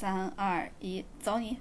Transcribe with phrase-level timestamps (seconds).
[0.00, 1.56] 三二一，走你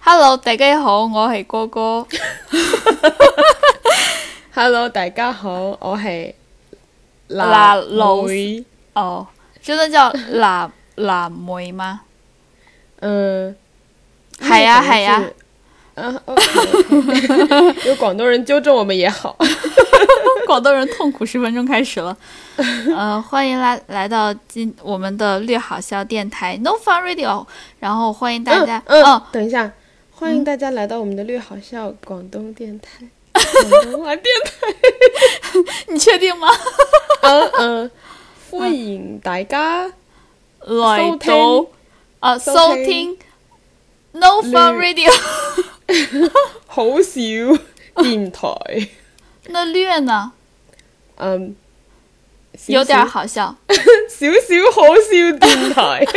[0.00, 2.04] ！Hello，大家好，我系哥哥。
[4.52, 6.34] Hello，大家好，我系
[7.28, 8.64] 辣老妹。
[8.94, 9.28] 哦，
[9.62, 12.00] 真的叫辣辣 妹嗎？
[12.98, 13.56] 嗯，
[14.40, 15.22] 系啊系啊。
[15.94, 16.42] 嗯，OK，,
[16.90, 19.36] OK 有广东人纠正我们也好。
[20.46, 22.16] 广东人痛苦十分钟开始了。
[22.96, 27.46] 呃，欢迎来来到今我们的略好笑电台 No Fun Radio，
[27.78, 28.82] 然后欢迎大家。
[28.86, 29.70] 嗯，哦，等一下，
[30.10, 34.52] 欢迎大家来到我们的略好笑广东电台，广东话电台。
[35.88, 36.48] 你确定吗？
[37.22, 37.90] 嗯嗯，
[38.50, 39.86] 欢迎大家
[40.60, 41.66] 来到
[42.20, 43.18] 啊收收聽聽
[44.12, 45.10] No Fun Radio。
[46.66, 47.20] 好笑
[48.02, 48.48] 电台。
[49.48, 50.32] 那略呢？
[51.16, 51.54] 嗯，
[52.66, 53.54] 有点好笑。
[54.08, 54.32] 少少
[54.72, 56.04] 好笑电台。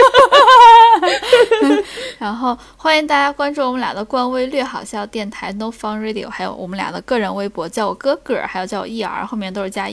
[2.19, 9.89] 然后欢迎大家关注我们俩的官微“略好笑电台 No Fun Radio”，还有我们俩的个人微博，叫我哥哥，还有叫我 ER，后面都是加，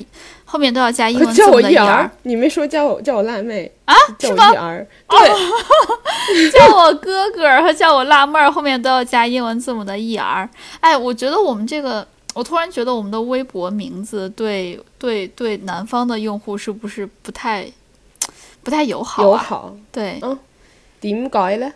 [0.52, 2.10] 後面都要加英文字母的 ER，ER。
[2.24, 3.94] 你没说叫我叫我辣妹啊？
[4.20, 10.46] 叫我？ER，對， 叫我哥哥和叫我辣妹儿，后面都要加英文字母的 ER。
[10.80, 17.66] 哎，我觉得我们这个，我突然觉得我们的微博名字对对对南方的用户是不是不太
[18.62, 19.24] 不太友好啊？
[19.32, 19.74] 友好。
[19.90, 20.18] 对。
[20.20, 20.38] 嗯。
[21.00, 21.72] 点解呢？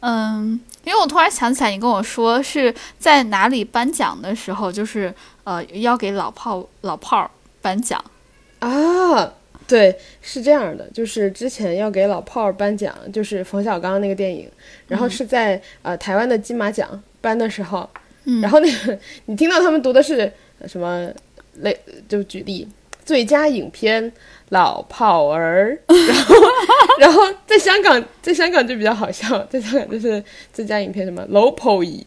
[0.00, 7.30] 嗯，因为我突然想起来，你跟我说是在哪里颁奖的时候，就是呃要给老炮老炮
[7.62, 7.96] 兒頒獎。
[8.60, 9.34] 啊，
[9.66, 14.48] 对，是这样的，就是之前要给老炮儿颁奖，就是冯小刚那个电影，
[14.88, 17.88] 然后是在、呃台湾的金马奖颁的时候，
[18.24, 21.08] 嗯然后那个你听到他们读的是呃什么
[21.60, 22.66] 类，就举例
[23.04, 24.12] 最佳影片
[24.50, 26.34] 老炮儿， 然后
[26.98, 32.02] 然后在香港在香港就比较好笑，在香港就是最佳影片什么老炮兒。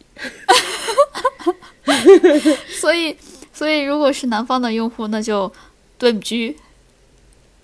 [2.79, 3.16] 所以
[3.53, 5.51] 所以如果是南方的用户，那就
[6.00, 6.58] 對不起，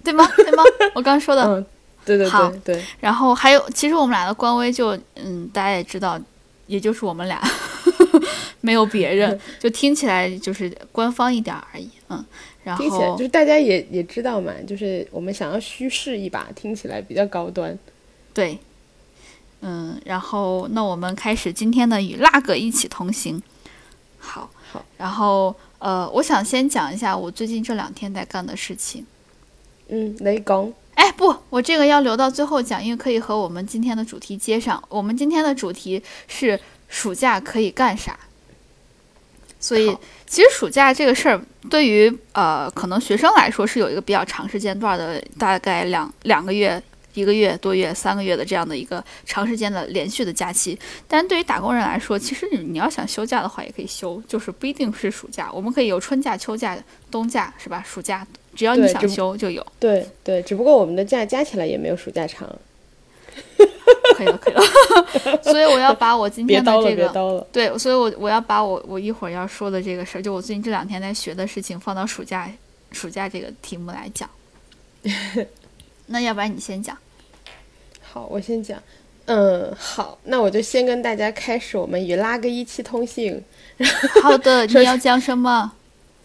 [0.03, 0.27] 对吗？
[0.37, 0.63] 对吗？
[0.93, 1.41] 我刚说的。
[1.43, 1.65] 嗯，
[2.05, 6.19] 對對好對對，然后还有，其实我们俩的官微就，嗯，大家也知道，
[6.67, 7.41] 也就是我们俩，
[8.61, 12.23] 没有别人，就听起来就是官方一点而已，嗯。
[12.63, 17.77] 然聽起来就是大家也也知道嘛，就是我们想要虚饰一把，听起来比较高端。
[18.33, 18.57] 对，
[19.61, 23.39] 嗯，然后那我们开始今天的与辣哥一起同行。
[24.17, 29.05] 好，好，然後呃，我想先讲一下我最近这两天在干的事情。
[29.87, 30.71] 嗯，你講。
[30.95, 34.81] 哎，不，我这个要留到最后讲，因为可以和我们今天的主题接上。
[34.87, 38.17] 我们今天的主题是暑假可以干啥？
[39.59, 39.97] 所以
[40.27, 46.81] 其实暑假这个事儿，对于呃可能学生来说是有一个比较长时间段的，大概两两个月、
[47.15, 50.77] 一个月多月、三个月的这样的一个长时间的连续的假期。
[51.07, 56.77] 但是對於打工人来说，其实你你要想休假的话也可以休，就是不一定是暑假，我们可以有春假、秋假、
[57.09, 57.83] 冬假，是吧？
[57.87, 58.25] 暑假
[58.55, 59.65] 只要你想休就有。
[59.79, 62.47] 对对，只不过我们的假加起来也没有暑假长。
[64.15, 64.61] 可以了，可以了。
[65.43, 67.47] 所以我要把我今天的這個，別叨了。
[67.51, 72.49] 對，所以我我要把我我一会儿要说的这个事儿，就我最近这两天在学的事情，放到暑假
[72.91, 74.29] 暑假这个题目来讲。
[76.07, 76.93] 那要不然你先講。
[78.15, 78.81] 好，我先讲。
[79.25, 83.43] 嗯，好，那我就先跟大家开始我们与拉哥一期通信。
[84.23, 85.73] 好的，首你要讲什么？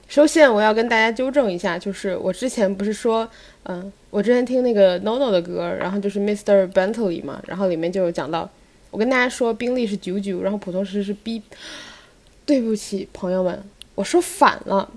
[0.06, 3.28] 首先，我要跟大家纠正一下，就是我之前不是说，
[3.64, 6.70] 嗯，我之前听那个 NONO 的歌，然后就是 Mr.
[6.70, 8.48] Bentley 嘛，然后里面就有讲到，
[8.92, 11.42] 我跟大家说宾利是九九，然后普通车是 B。
[12.46, 13.60] 对不起，朋友们，
[13.96, 14.88] 我说反了，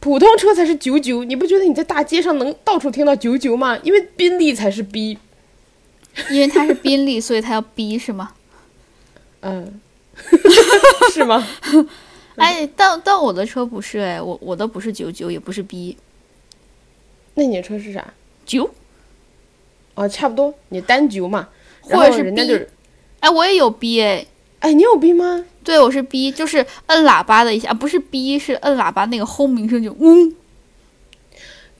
[0.00, 3.78] 普通车才是九九，你不觉得你在大街上能到处听到九九吗？
[3.84, 5.16] 因为宾利才是 B。
[6.30, 8.32] 因为它是宾利，所以它要逼是吗？
[9.40, 9.80] 嗯，
[11.12, 11.46] 是吗？
[12.36, 15.96] 哎，但但我的车不是哎，我我的不是九九，也不是 B
[17.34, 18.14] 那你的车是啥？
[18.46, 18.70] 九，
[19.94, 21.48] 哦，差不多，你单九嘛，
[21.80, 22.70] 或者是 B 就是，
[23.20, 24.26] 哎，我也有 B 哎。
[24.60, 25.44] 哎，你有 B 吗？
[25.62, 30.34] 对，我是 B，就是摁喇叭的一下，啊、不是 B，是摁喇叭那个轰鸣声就嗯，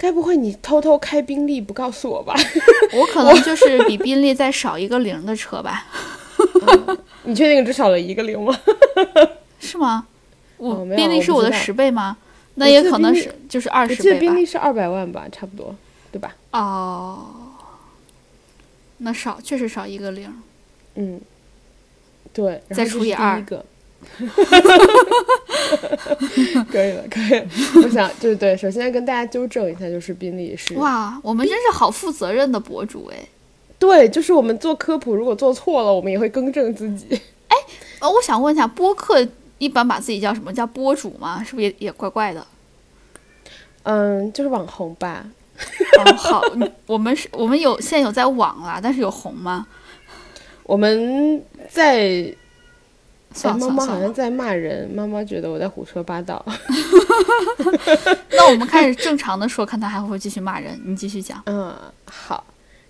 [0.04, 2.34] 該不会你偷偷开宾利不告诉我吧？
[2.92, 5.86] 我可能就是比宾利再少一个零的车吧，
[7.24, 8.54] 你确定只少了一个零吗？
[9.58, 10.06] 是吗？
[10.58, 12.16] 我、哦宾利是我的十倍吗？
[12.56, 14.34] 那也可能是就是二我記得賓十倍吧。
[14.34, 15.74] 利是二百万吧，差不多，
[16.12, 16.34] 对吧？
[16.52, 17.26] 哦，
[18.98, 20.32] 那少确实少一个零。
[20.96, 21.20] 嗯，
[22.32, 23.42] 对，然再除以二
[26.70, 27.46] 可以了，可以了。
[27.82, 33.18] 我想，就是对，首先跟大家纠正一下，就是宾利是哇，我们真是好负责任的博主哎。
[33.78, 37.20] 对，就是我们做科普，如果做错了，我们也会更正自己。
[37.48, 37.56] 哎，
[38.00, 39.26] 呃，我想问一下，播客
[39.58, 41.42] 一般把自己叫什么叫播主吗？
[41.44, 42.46] 是不是也也怪怪的？
[43.82, 45.26] 嗯，就是网红吧。
[45.98, 46.42] 哦，好，
[46.86, 49.66] 我们是，我们有现在有在网啦，但是有红吗？
[50.62, 52.34] 我们在。
[53.34, 56.42] 算妈妈好像在骂人，妈妈觉得我在胡说八道。
[58.30, 60.80] 那我们开始正常的说，看他还会不会继续骂人。
[60.84, 61.42] 你继续讲。
[61.46, 61.74] 嗯，
[62.06, 62.44] 好。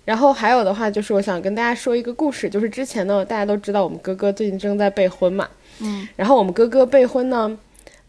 [0.05, 5.49] 然后还有的话就是，我想跟大家说一个故事，就是之前呢，大家都知道我们哥哥最近正在备婚嘛。
[5.81, 6.07] 嗯。
[6.15, 7.59] 然后我们哥哥备婚呢，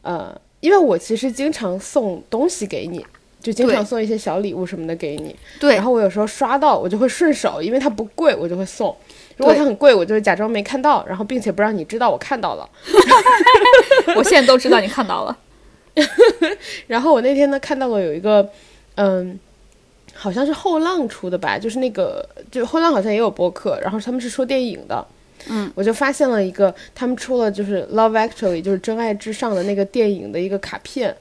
[0.02, 3.06] 呃，因为我其实经常送东西给你，
[3.40, 5.34] 就经常送一些小礼物什么的给你。
[5.58, 5.76] 对。
[5.76, 8.94] 然后我有时候刷到，我就会顺手，因为它不贵，我就会送。
[9.38, 12.70] 如果它很贵，我就假装没看到，然后并且不让你知道我看到了。
[14.16, 15.38] 我现在都知道你看到了。
[16.88, 18.50] 然后我那天呢看到了有一个，
[18.96, 19.38] 嗯，
[20.14, 25.06] 好像是后浪出的吧，就是那个，就后浪好像也有播客，然后他们是说电影的。
[25.50, 31.16] 嗯，我就发现了一个，他们出了就是《Love Actually》，就是《真爱至上》的那个电影的一个卡片。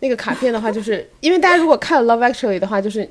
[0.00, 3.08] 那个卡片的话，就是因为大家如果看了《Love Actually》的话，就是。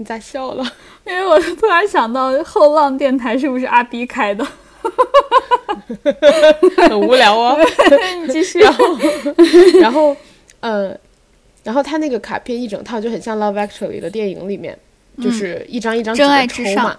[0.00, 0.64] 哎，你咋笑了？
[1.06, 4.46] 因为我突然想到后浪电台是不是阿 B 开的？
[6.88, 7.58] 很无聊哦。
[8.26, 8.60] 你继续。
[8.60, 8.84] 然后，
[9.80, 10.16] 然后，
[10.60, 10.96] 呃，
[11.62, 14.76] 然后他那个卡片一整套就很像《Love Actually》的电影里面，
[15.22, 16.98] 就是一张一张纸抽嘛。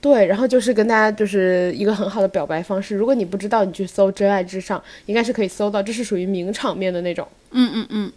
[0.00, 2.96] 对，然后就是跟大家就是一个很好的表白方式。
[2.96, 5.82] 如果你不知道，你去搜“真爱至上”，应该是可以搜到。
[5.82, 7.28] 这是属于名场面的那种。
[7.50, 8.12] 嗯嗯嗯。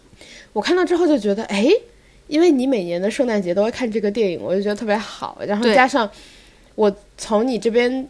[0.54, 1.68] 我看到之后就觉得，哎。
[2.26, 5.38] 因为你每年的圣诞节都会看这个电影，我就觉得特别好。
[5.46, 6.10] 然后加上
[6.74, 8.08] 我从你这边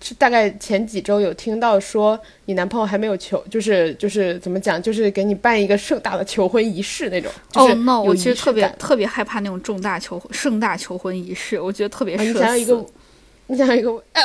[0.00, 7.32] 是大概前几周有听到说你男朋友还没有求，就是就是怎么讲，就是给你办一个盛大的求婚仪式那种。
[7.54, 8.00] 哦，no！
[8.02, 12.16] 我其实特别特别害怕那种重大求盛大求婚仪式，我觉得特别。
[12.16, 12.86] 你想要一个，
[13.48, 14.22] 你想要一个，呃，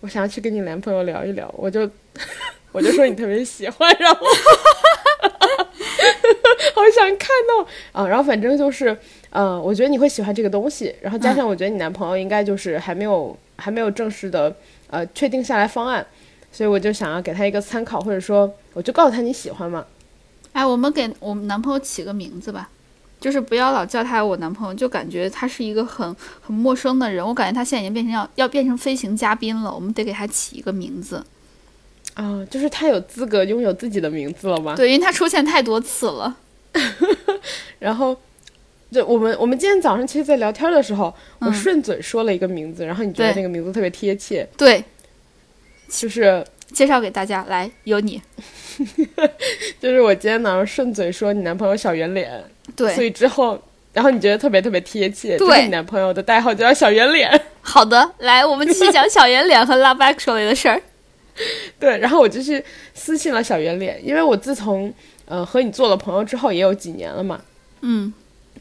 [0.00, 1.88] 我想要去跟你男朋友聊一聊，我就
[2.72, 4.26] 我就说你特别喜欢，然后。
[6.74, 8.06] 好想看到啊！
[8.06, 8.96] 然后反正就是，
[9.30, 10.94] 嗯，我觉得你会喜欢这个东西。
[11.00, 14.54] 然后加上我觉得你男朋友应该就是还没有还没有正式的
[14.88, 16.04] 呃确定下来方案，
[16.52, 19.84] 所以我就想要给他一个参考，或者说我就告诉他你喜欢嘛。
[20.52, 22.68] 哎，我们给我们男朋友起个名字吧，
[23.20, 27.26] 就是不要老叫他我男朋友，就感觉他是一个很很陌生的人。
[27.26, 31.24] 我感觉他现在已经变成要要变成飞行嘉宾了，我们得给他起一个名字。
[32.14, 34.74] 啊，就是他有资格拥有自己的名字了吗？
[34.76, 36.36] 对，因为他出现太多次了。
[37.78, 38.16] 然后，
[38.90, 44.82] 就我们我们今天早上其实，在聊天的时候，我顺嘴说了一个名字，然后你觉得那个名字特别贴切，对，
[45.88, 48.20] 就是介绍给大家，来，有你，
[49.80, 52.42] 就是我今天早上顺嘴说你男朋友小圆脸，
[52.74, 53.60] 对，所以之后，
[53.92, 57.40] 然后你觉得特别特别贴切，对，你男朋友的代号就叫小圆脸。
[57.60, 60.80] 好的，来，我们继续讲小圆脸和 Love Actually 的事儿。
[61.80, 62.62] 对，然后我就去
[62.94, 64.92] 私信了小圆脸，因为我自从。
[65.26, 67.40] 呃，和你做了朋友之后也有几年了嘛。
[67.80, 68.12] 嗯，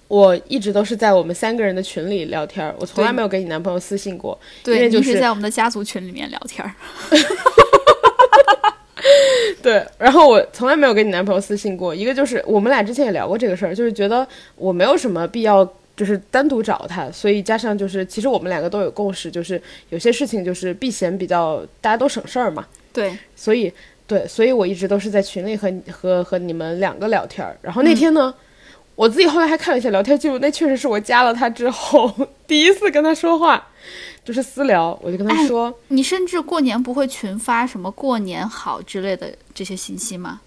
[0.07, 4.39] 我一直都是在我们三个人的群里聊天，我从来没有给你男朋友私信过。
[4.63, 6.65] 对，就是在我们的家族群里面聊天。
[9.61, 11.93] 对，然后我从来没有给你男朋友私信过。
[11.93, 14.25] 一个就是我们俩之前也聊过这个事儿，就是觉得
[14.55, 17.09] 我没有什么必要，就是单独找他。
[17.11, 22.65] 所以加上就是，其实我们两个都有共识，就是有些事情就是避嫌比较，大家都省事儿嘛。
[22.91, 23.73] 对，所以。
[24.05, 27.57] 对，所以我一直都是在群里和和和你们两个聊天儿。
[27.61, 28.31] 然后那天呢，
[28.95, 32.13] 我自己后来还看了一下聊天记录，那确实是我加了他之后
[32.45, 33.69] 第一次跟他说话，
[34.25, 34.99] 就是私聊。
[35.01, 40.41] 我就跟他说：“你甚至过年不会群发什么过年好之类的这些信息吗？”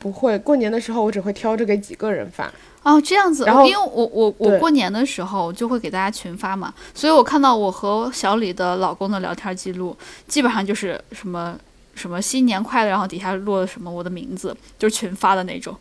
[0.00, 2.52] 不会，过年的时候我只会挑着给几个人发。
[2.82, 3.44] 哦，这样子。
[3.44, 11.56] 然后因为我我我过年的时候就会给大家群发嘛，所以我看到我和小李的老公的聊天记录，基本上就是什么。
[11.92, 15.76] 什么新年快乐，然后底下落什么我的名字，就是群发的那种。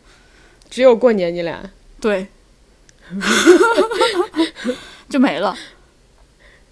[0.70, 1.62] 只有过年你俩
[2.02, 2.28] 对，
[5.08, 5.56] 就没了。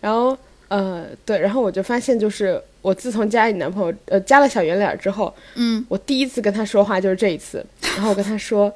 [0.01, 0.37] 然后
[0.67, 7.65] 呃对，然后我就发现，就是我自从加你男朋友呃加了小圆脸之后，嗯，我第一次跟他说话就是这一次。
[7.95, 8.71] 然后我跟他说，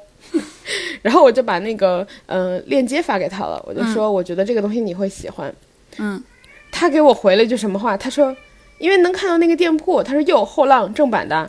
[1.02, 5.54] 然后我就把那个呃链接发给他了，我就说我觉得这个东西你会喜欢。
[5.98, 6.22] 嗯，
[6.70, 7.96] 他给我回了一句什么话？
[7.96, 8.34] 他说。
[8.78, 11.48] 因为能看到那个店铺，他说有后浪正版的，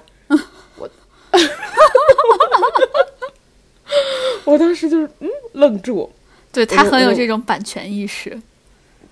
[0.78, 0.88] 我，
[4.46, 6.08] 我当时就是嗯愣住，
[6.52, 8.40] 对他很有这种版权意识，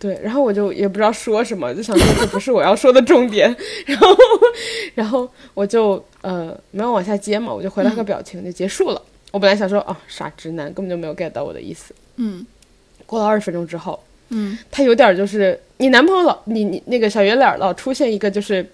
[0.01, 3.55] 对，然后我就也不知道说什么，就想说这不是我要说的重点，
[3.86, 4.08] 然后，
[4.96, 9.01] 然后我就呃没有往下接嘛，我就回了个表情就结束了。
[9.29, 11.93] 我本来想说哦傻直男根本就没有 get 到我的意思。
[12.15, 12.43] 嗯
[13.05, 18.67] 过了二十分钟之后，嗯他有点就是你男朋友老你你那个小圆脸老出现一个就是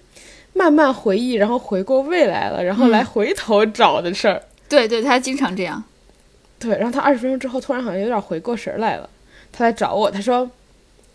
[0.54, 4.42] 慢慢回忆，然后回过未来了，然后来回头找的事儿。
[4.66, 5.84] 对对，他经常这样。
[6.58, 9.08] 对，然后他二十分钟之后突然好像有点回过神儿来了，
[9.52, 10.50] 他来找我，他说：“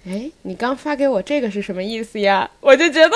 [0.06, 3.16] 哎，你刚发给我这个是什么意思呀？”我就觉得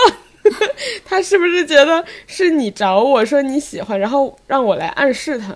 [1.04, 5.56] 他是不是觉得是你找我说你喜欢，然后让我来暗示他，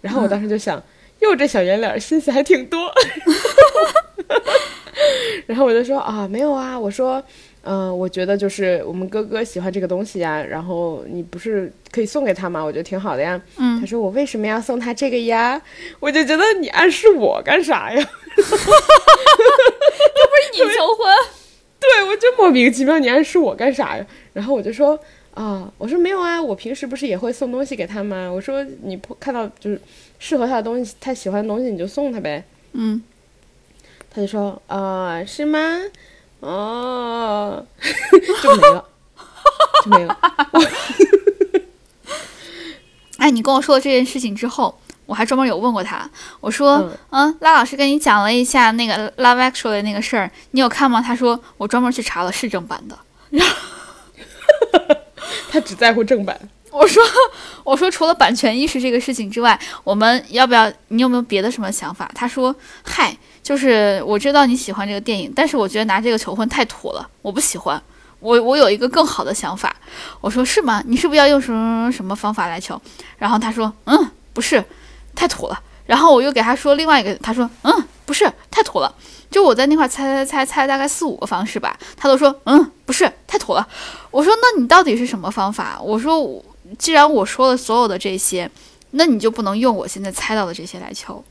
[0.00, 0.82] 然后我当时就想，
[1.20, 2.92] 哟，这小圆脸心思还挺多。
[5.46, 7.22] 然后我就说啊，没有啊，我说，
[7.68, 12.62] 嗯、我觉得就是我们哥哥喜欢这个东西呀，然后你不是可以送给他吗？
[12.62, 13.40] 我觉得挺好的呀。
[13.58, 15.60] 嗯他说我为什么要送他这个呀？
[15.98, 17.98] 我就觉得你暗示我干啥呀？
[17.98, 18.06] 又
[18.36, 18.50] 不
[20.36, 21.12] 是你求婚？
[21.80, 24.06] 对，我就莫名其妙，你暗示我干啥呀？
[24.32, 24.98] 然后我就说
[25.34, 28.30] 啊，我说没有啊，我平时不是也会送东西给他吗？
[28.32, 29.80] 我说你不看到就是
[30.18, 32.44] 适合他的东西，他喜欢的东西你就送他呗。
[32.72, 33.02] 嗯，
[34.10, 35.80] 他就说啊、是吗？
[36.40, 37.64] 哦，
[38.42, 38.84] 就没了，
[39.84, 40.18] 就没了。
[43.18, 46.08] 哎，你跟我说了这件事情之后，我还专门有问过他，
[46.40, 51.00] 我说，嗯嗯，拉老师跟你讲了一下那个《Love Actually》的那个事儿，你有看吗？
[51.00, 52.98] 他说我专门去查了，是正版的。
[55.50, 56.38] 他只在乎正版。
[56.70, 57.02] 我说，
[57.64, 60.70] 我说除了版权意识这个事情之外，我们要不要？
[60.88, 62.10] 你有没有别的什么想法？
[62.14, 63.16] 他说，嗨，
[63.46, 67.80] 就是我知道你喜欢这个电影，但是我觉得拿这个求婚太土了，我不喜欢。
[68.18, 69.76] 我我有一个更好的想法。
[70.20, 70.82] 我说是吗？
[70.84, 72.80] 你是不是要用什么什么方法来求？
[73.18, 74.64] 然后他说，嗯，不是，
[75.14, 75.62] 太土了。
[75.86, 78.92] 然后我又给他说另外一个，他说，嗯，不是，太土了。
[79.30, 83.64] 就我在那块猜猜猜猜大概四五个方式吧，他都说，嗯，不是，太土了。
[84.10, 85.80] 我说，那你到底是什么方法？
[85.80, 86.44] 我说。
[86.80, 88.50] 既然我说了所有的这些，
[88.90, 91.22] 那你就不能用我现在猜到的这些来求，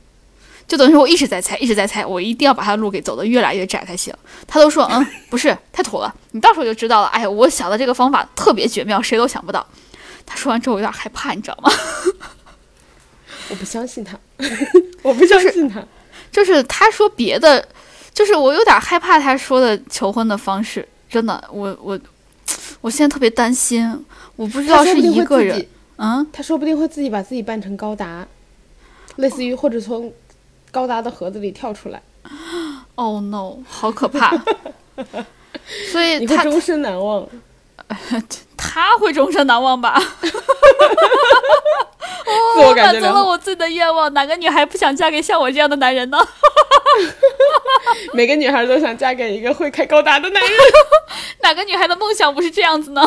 [0.66, 4.12] 就等于说我一直在猜，一直在猜，我一定要把他的路给走得越来越窄才行。
[4.46, 7.06] 他都说，嗯，不是，太土了，你到时候就知道了。
[7.08, 9.64] 哎呀，我想的这个方法特别绝妙，谁都想不到。
[10.26, 11.70] 他说完之后，我有点害怕，你知道吗？
[13.48, 14.18] 我不相信他，
[15.02, 15.80] 我不相信他。
[16.32, 17.64] 就是他说别的，
[18.12, 21.98] 就是我有点害怕他说的求婚的方式，真的，我我
[22.80, 23.88] 我现在特别担心，
[24.34, 25.64] 我不知道是一个人
[25.98, 28.26] 嗯，他说不定会自己把自己扮成高达，
[29.16, 30.12] 类似于或者从
[30.76, 32.02] 高达的盒子里跳出来，
[32.96, 33.56] Oh no！
[33.66, 34.30] 好可怕。
[35.90, 37.26] 所以他终身难忘。
[38.58, 39.96] 他会终身难忘吧？
[40.20, 40.30] 自
[42.60, 44.12] 我感满足了我自己的愿望。
[44.12, 46.18] 哪个女孩不想嫁给像我这样的男人呢？
[48.12, 50.52] 每个女孩都想嫁给一个会开高达的男人。
[51.40, 53.00] 哪个女孩的梦想不是这样子呢？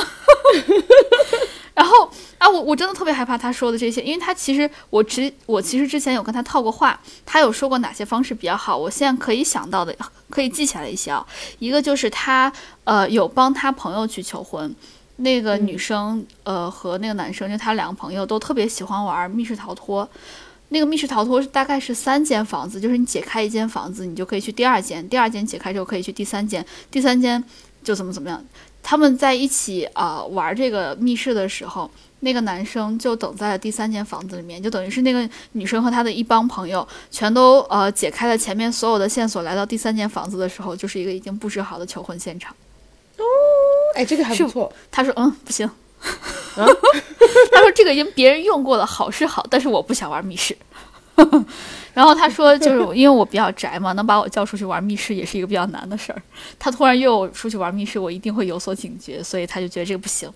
[1.80, 9.96] 然后啊，我我真的特别害怕他说的这些，因为他其实我之我其实之前有跟他套过话，他有说过哪些方式比较好，我现在可以想到的，
[10.30, 11.26] 可以记起来一些啊。
[11.60, 12.52] 一个就是他
[12.84, 14.76] 呃有帮他朋友去求婚，
[15.16, 20.10] 那个女生、呃和那个男生，就他两个朋友都特别喜欢玩密室逃脱。
[20.72, 27.42] 那个密室逃脱是大概是三间房子，就是你解开一间房子，你就可以去第二间，第二间解开之后可以去第三间，第三间
[27.82, 28.44] 就怎么怎么样。
[28.90, 31.88] 他们在一起啊、呃玩这个密室的时候，
[32.22, 42.52] 那个男生就等在了第三间房子里面，就等于是那个女生和她的一帮朋友全都呃解开了前面所有的线索，来到第三间房子的时候，就是一个已经布置好的求婚现场。
[43.18, 43.24] 哦
[43.96, 44.74] 哎，这个还不错。
[44.90, 45.70] 他说：“嗯，不行。
[46.56, 50.58] 他说这个已经别人用过了，好是好，但是我不想玩密室。
[51.94, 56.22] 然后他说，就是因为我比较宅嘛，能把我叫出去玩密室也是一个比较难的事儿。
[56.58, 60.30] 他突然约我出去玩密室，我一定会有所警觉，所以他就觉得这个不行。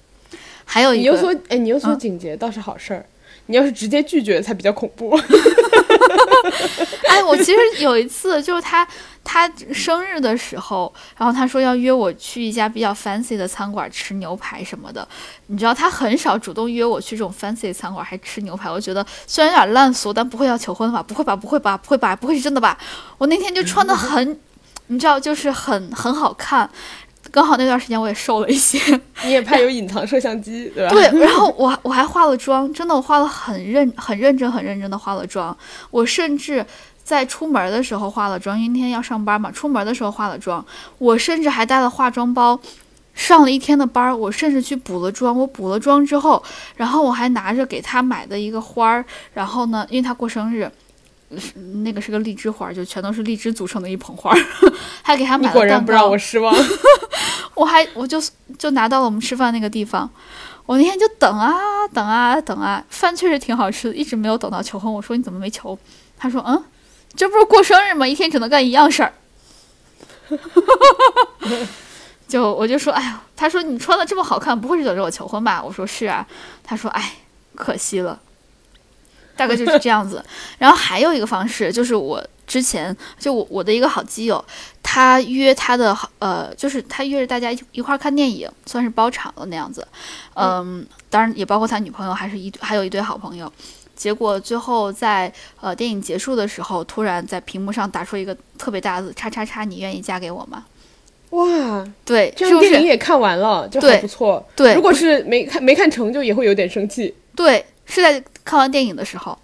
[0.66, 3.06] 还有一个，你有所哎，你有所嗯警觉倒是好事儿，
[3.48, 5.18] 你要是直接拒绝才比较恐怖。
[7.10, 8.88] 哎，我其实有一次就是他
[9.24, 15.08] 他生日的时候，然后他说要约我去一家比较 fancy 的餐馆吃牛排什么的。
[15.48, 21.02] 你知道他很少主动约我去这种 fancy 餐馆还吃牛排，我觉得虽然有点烂俗，但不会要求婚吧？
[21.02, 21.36] 不会吧？
[21.36, 21.78] 不会吧？
[21.78, 22.16] 不会吧？
[22.16, 22.78] 不会是真的吧？
[23.18, 24.40] 我那天就穿的很，
[24.88, 26.70] 你知道，就是很很好看。
[27.32, 28.80] 刚好那段时间我也瘦了一些，
[29.24, 30.92] 你也怕有隐藏摄像机，对吧？
[30.92, 35.56] 对，然后我我还化了妆，真的我化了很认很认真很认真的化了妆，
[35.90, 36.66] 我甚至
[37.04, 40.64] 在出门的时候化了妆，因为那天要上班嘛，出门的时候化了妆，
[41.00, 42.60] 我甚至还带了化妆包。
[43.16, 45.38] 上了一天的班儿，我甚至去补了妆。
[45.38, 46.44] 我补了妆之后，
[46.76, 50.68] 然后我还拿着给他买的一个花儿，然后呢，因为他过生日，
[51.84, 54.36] 那个是个荔枝花，就全都是荔枝组成的一捧花，
[55.02, 56.18] 还给他买了果然不让我。
[56.18, 56.56] 失望。
[57.56, 58.22] 我还我就
[58.58, 60.10] 就拿到了我们吃饭那个地方，
[60.66, 64.92] 我那天就等啊等啊等啊，饭确实挺好吃的，一直没有等到求婚。
[64.92, 65.78] 我说你怎么没求？
[66.18, 66.64] 他说嗯，
[67.16, 68.08] 这不是过生日吗？
[68.08, 69.14] 一天只能干一样事儿。
[72.28, 75.62] 就我就说，哎呀，他说你穿的这么好看，不会是等着我求婚吧？
[75.64, 76.26] 我说是啊。
[76.64, 77.18] 他说，哎，
[77.56, 78.20] 可惜了。
[79.36, 80.24] 大概就是这样子。
[80.58, 84.44] 然后还有一个方式，就是我之前就我我的一个好基友，
[84.82, 89.88] 他约他的好呃，就是他约着大家一一块儿看电影，算是包场了那样子。
[90.36, 93.52] 嗯，当然也包括他女朋友，还是一还有一堆好朋友。
[93.96, 100.66] 结果最后在呃电影结束的时候，突然在屏幕上打出一个特别大的字“叉叉叉”，你愿意嫁给我吗？
[101.30, 102.70] 哇，对，这样是？
[102.70, 104.46] 电影也看完了，就对还不错。
[104.56, 107.14] 对，如果是没看没看成就，也会有点生气。
[107.36, 109.38] 对，是在看完电影的时候，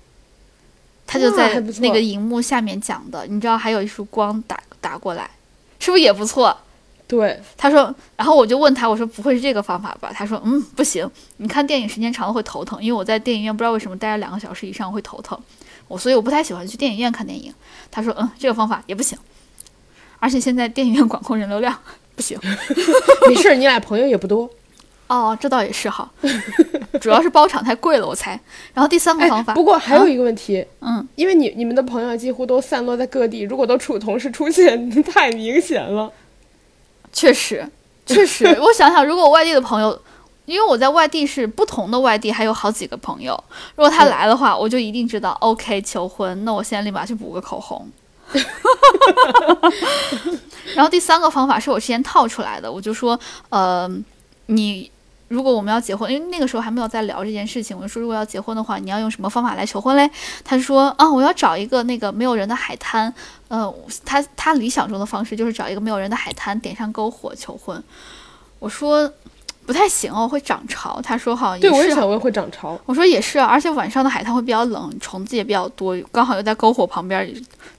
[1.08, 3.26] 他就在那个荧幕下面讲的。
[3.28, 5.30] 你知道，还有一束光打打过来，
[5.80, 6.56] 是不是也不错？
[7.08, 10.12] 对，他说，然后我就问他，我说不会是这个方法吧？
[10.14, 15.36] 他说，嗯，不行，你看电影时间长了会头疼，因为我在电影院不知道为什么待了两个小时以上会头疼，
[15.88, 17.52] 我所以我不太喜欢去电影院看电影。
[17.90, 19.18] 他说，嗯，这个方法也不行，
[20.20, 21.76] 而且现在电影院管控人流量
[22.16, 22.40] 不行。
[23.28, 24.48] 没事儿，你俩朋友也不多。
[25.10, 26.10] 哦，这倒也是哈，
[27.02, 28.40] 主要是包场太贵了，我猜。
[28.74, 36.12] 然后第三个哎方法，，不过还有啊一个问题，嗯，因为你你们的朋友几乎都散落在各地，如果都处同时出现， 太明显了。
[37.12, 37.68] 确实，
[38.06, 40.00] 确实， 我想想，如果我外地的朋友，
[40.46, 43.34] 因为我在外地是不同的外地，还有好几个朋友，
[43.76, 47.90] 如果他嗯来的话，我就一定知道，OK，求婚，那我现在立马去补个口红。
[50.76, 53.90] 然后第三个方法是我之前套出来的，我就说，呃，
[54.46, 54.90] 你
[55.30, 60.10] 如果我们要结婚，因为那个时候还没有在聊这件事情，我就说如果要结婚的话，你要用什么方法来求婚嘞？
[60.44, 63.14] 他说啊，我要找一个那个没有人的海滩，
[63.48, 67.82] 呃，他他理想中的方式就是找一个没有人的海滩，点上篝火求婚。
[68.58, 69.10] 我说
[69.66, 71.00] 不太行哦，会涨潮。
[71.04, 72.00] 他说好像对，也是。
[72.02, 72.76] 我也会涨潮。
[72.88, 77.32] 我说也是啊，而且晚上的海滩会比较冷，虫子也比较多，刚好又在篝火旁边，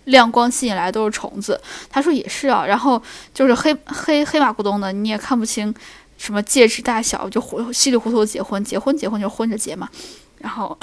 [0.04, 1.60] 亮光吸引来都是虫子。
[1.90, 3.02] 他说也是啊，然后
[3.34, 5.74] 就是黑黑黑马咕咚的，你也看不清
[6.20, 9.88] 什么戒指大小，就糊稀里糊涂结婚，结婚结婚就混着结嘛，
[10.36, 10.76] 然后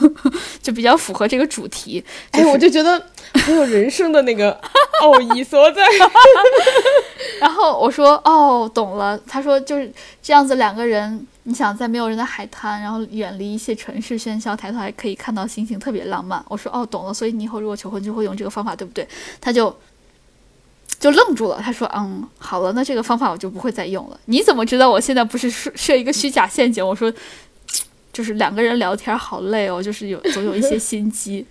[0.60, 2.04] 就比较符合这个主题。
[2.32, 4.52] 哎，我就觉得很有人生的那个
[5.00, 5.82] 奥义所在。
[7.40, 9.18] 然后我说哦，懂了。
[9.26, 9.90] 他说就是
[10.22, 16.44] 这样子，两个人，你想在没有人的海滩，然后远离一些城市喧嚣，抬头还可以看到星星，特别浪漫。
[16.46, 17.14] 我说哦，懂了。
[17.14, 19.08] 所以你以后如果求婚就会用这个方法，对不对？
[19.40, 19.74] 他就
[21.04, 21.60] 就愣住了。
[21.62, 24.18] 他说嗯，好了，那这个方法我就不会再用了。
[24.24, 26.86] 你怎么知道我现在不是设设一个虚假陷阱？
[26.86, 27.12] 我说。
[28.12, 31.44] 就是两个人聊天好累哦，就是有总有一些心机，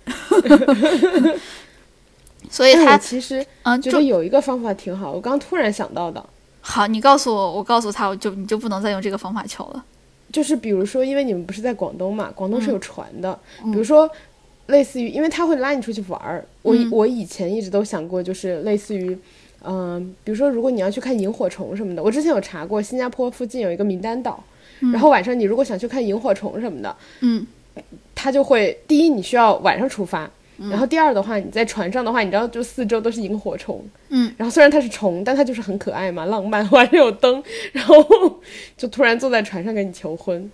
[2.48, 6.24] 所以他其实嗯，就觉得有一个方法挺好，我刚突然想到的，
[6.62, 9.84] 好，你告诉我，我告诉他，我就你就不能再用这个方法求了。
[10.32, 14.10] 就是比如说，因为你们不是在广东嘛，广东是有船的，嗯比如说。
[14.68, 16.42] 类似于，因为他会拉你出去玩儿。
[16.62, 19.14] 我、嗯我以前一直都想过，就是类似于，
[19.66, 24.42] 嗯、比如说，如果你要去看萤火虫什么的，我之前有查过，新加坡附近有一个名单岛，
[24.92, 27.46] 然后晚上你如果想去看萤火虫什么的，嗯。
[28.14, 30.70] 它就会第一你需要晚上出发，嗯。
[30.70, 37.96] 然后第二的话你在船上的话，你知道就四周都是萤火虫，嗯，然后虽然它是虫，但它就是很可爱嘛，浪漫， 晚上有灯，然后
[38.76, 40.48] 就突然坐在船上跟你求婚，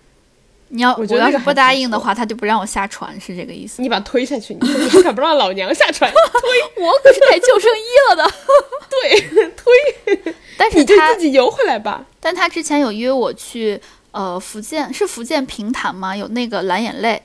[0.73, 3.81] 你要我觉得要是不答应的话，他就不让我下船，是这个意思。
[3.81, 6.09] 你把他 推下去，你敢不让老娘下船？
[6.13, 8.33] 推我可是带救生衣了的。
[8.89, 12.05] 对，推，但是你就他自，己游回来吧。
[12.19, 13.81] 但他之前有约我去，
[14.11, 16.15] 呃，福建是福建平潭吗？
[16.15, 17.21] 有那个蓝眼泪，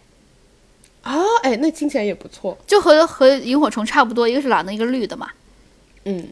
[1.03, 2.57] 啊，哎，那听起来也不错。
[2.67, 5.29] 就和和萤火虫差不多，一个是蓝的，一个绿的嘛。
[6.05, 6.29] 嗯，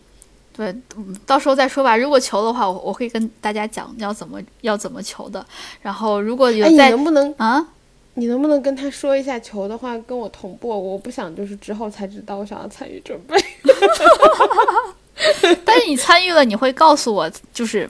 [0.57, 1.97] 对，嗯到时候再说吧。
[1.97, 5.45] 如果求的话，我我会跟大家讲要怎么要怎么求的。
[5.83, 7.67] 然后如果有哎，你在、能不能，啊，
[8.15, 10.69] 你能不能跟他说一下求的话，跟我同步？
[10.69, 13.37] 我不想就是之后才知道，我想要参与准备。
[15.65, 17.89] 但是你参与了，你会告诉我，就是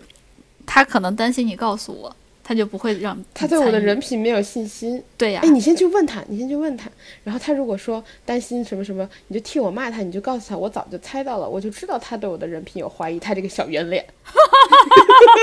[0.64, 5.02] 他可能担心你告诉我，他就不会让他对我的人品没有信心。
[5.16, 6.90] 对呀、哎，你先去问他，你先去问他。
[7.24, 14.04] 然后他如果说担心什么什么，你就替我骂他，你就告诉他，我早就猜到了，我就知道他对我的人品有怀疑，他这个小圆脸。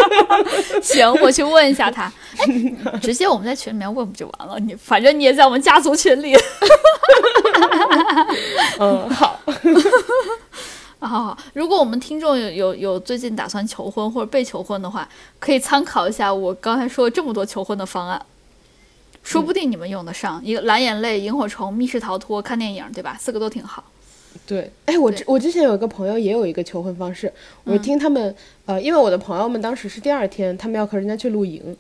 [0.82, 2.12] 行，我去问一下他。
[2.38, 2.46] 哎，
[3.02, 4.60] 直接我们在群里面问不就完了？
[4.60, 6.36] 你反正你也在我们家族群里。
[8.80, 9.40] 嗯，好，
[11.02, 15.10] 啊， 如果我们听众有有有最近打算求婚或者被求婚的话，
[15.40, 18.24] 可以参考一下我刚才说了这么多求婚的方案。
[19.24, 20.42] 说不定你们用得上。
[20.44, 23.16] 一个蓝眼泪、萤火虫、密室逃脱、看电影，对吧？
[23.20, 23.84] 四个都挺好。
[24.48, 27.32] 对，哎，我之我之前有一个朋友也有一个求婚方式，
[27.64, 28.36] 我听他们，
[28.66, 31.76] 呃，因为我的朋友们当时是第二天，他们要和人家去露营，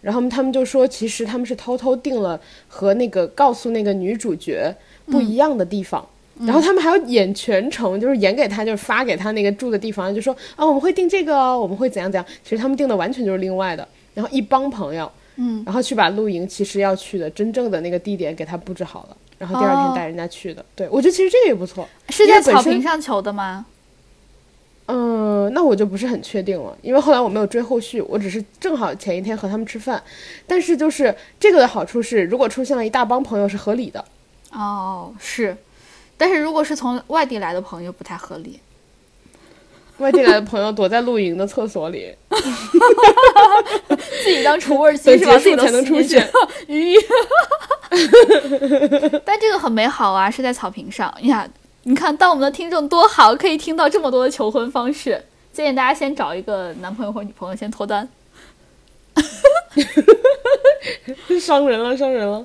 [0.00, 4.72] 然后他们就说，其实他们是偷偷定了和那个告诉那个女主角
[5.06, 6.06] 不一样的地方。
[6.40, 12.26] 然后他们还要演全程，就是演给他，就是发给他那个住的地方，就说啊，我们会订这个哦，我们会怎样怎样。
[12.44, 13.86] 其实他们订的完全就是另外的。
[14.12, 20.64] 然后一帮朋友，嗯，然后去把露营其实要去的真正的那个地点给他布置好了，然后第二哦天带人家去的。
[20.74, 21.86] 对我觉得其实这个也不错。
[22.08, 23.66] 是在草坪上求的吗？
[24.86, 30.02] 嗯，那我就不是很确定了，因为后来我没有追后续，我只是正好前一天和他们吃饭。
[30.46, 34.04] 但是就是这个的好处是，如果出现了一大帮朋友是合理的。
[34.52, 35.56] 哦，是。
[36.16, 38.60] 但是如果是从外地来的朋友，不太合理。
[39.98, 42.14] 外地来的朋友躲在露营的厕所里，
[44.22, 45.38] 自己当除味机是吧？
[45.38, 46.22] 结束才能出去。
[46.66, 46.94] 鱼。
[49.24, 51.48] 但这个很美好啊，是在草坪上呀。
[51.84, 55.24] 你看，当我们的听众多好，可以听到这么多的求婚方式。
[55.52, 58.06] 建议大家先找一个男朋友或女朋友先脱单。
[61.40, 62.44] 伤人了，伤人了。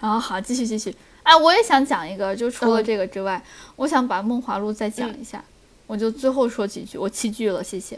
[0.00, 0.94] 然后，好，继续继续。
[1.30, 3.40] 哎，我也想讲一个，就除了嗯这个之外，
[3.76, 5.40] 我想把《梦华录》再讲一下。
[5.86, 7.96] 我就最后说几句，我弃剧了，谢谢。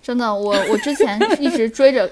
[0.00, 2.08] 真的，我我之前一直追着，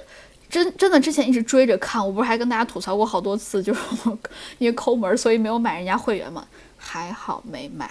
[0.51, 4.18] 真真的之前一直追着看，我不是还跟大家吐槽过好多次，就是我
[4.59, 6.44] 因为抠门儿，所以没有买人家会员嘛，
[6.77, 7.88] 还好没买。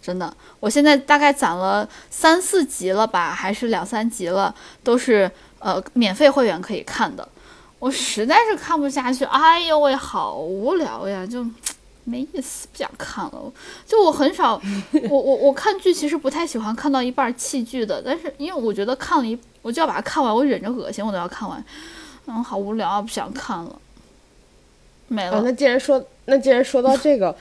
[0.00, 7.28] 真的，我现在大概攒了三四集了吧，还是两三集了，都是呃免费会员可以看的。
[7.82, 11.44] 我实在是看不下去，哎呦喂，好无聊呀，就
[12.04, 13.52] 没意思，不想看了。
[13.84, 14.62] 就我很少，
[15.10, 21.64] 我我我看剧其实不太喜欢看到一半儿弃剧的，但是因为我觉得看了一，我就要把它看完，我忍着恶心我都要看完。
[22.26, 23.80] 嗯，好无聊啊，不想看了，
[25.08, 25.38] 没了。
[25.38, 27.34] 啊，那既然说，那既然说到这个，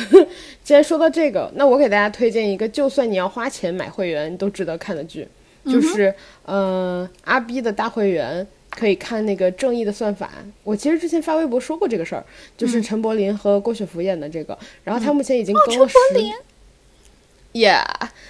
[0.64, 5.28] 既然说到这个，那我给大家推荐一个，就算你要花钱买会员，你都值得看的剧，
[5.66, 6.14] 就是、
[6.46, 8.46] 呃阿 B 的大会员。
[8.76, 10.30] 可以看那个《正义的算法》，
[10.64, 12.24] 我其实之前发微博说过这个事儿，
[12.56, 15.94] 就是陈柏霖和郭雪芙演的这个，然后他目前已经更了十、
[17.52, 17.84] Yeah，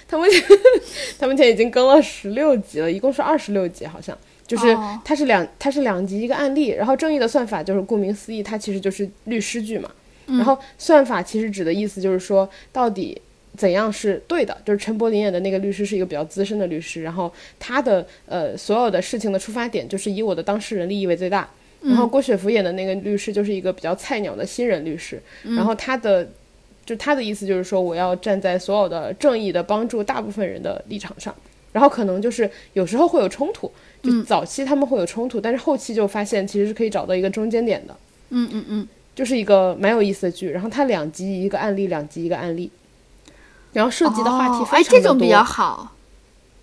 [0.07, 0.43] 他目前
[1.17, 4.15] 他目前已经更了十六集了，一共是二十六集，好像。
[4.45, 5.01] 就是哦。
[5.03, 9.89] 它是两它是两集一个案例，然后《正义的算法》就是顾名思义，它其实就是律师剧嘛，
[10.27, 13.19] 然后算法其实指的意思就是说到底。
[13.55, 14.57] 怎样是对的？
[14.65, 21.49] 就是陈柏霖演的那个律师是一个比较资深的律师，然后他的呃所有的事情的出发点就是以我的当事人利益为最大。
[21.81, 26.27] 然后郭雪芙演的那个律师就是一个比较菜鸟的新人律师，然后他的
[26.83, 31.35] 就他的意思就是说我要站在所有的正义的帮助大部分人的立场上，
[31.73, 37.95] 然后可能就是有时候会有冲突，就早期他们会有冲突，但是后期就发现其实是可以找到一个中间点的，
[38.31, 40.49] 嗯嗯嗯，就是一个蛮有意思的剧。
[40.49, 42.71] 然后它两集一个案例，两集一个案例。
[43.75, 45.91] 然后涉及的话题非常的多，这种比较好。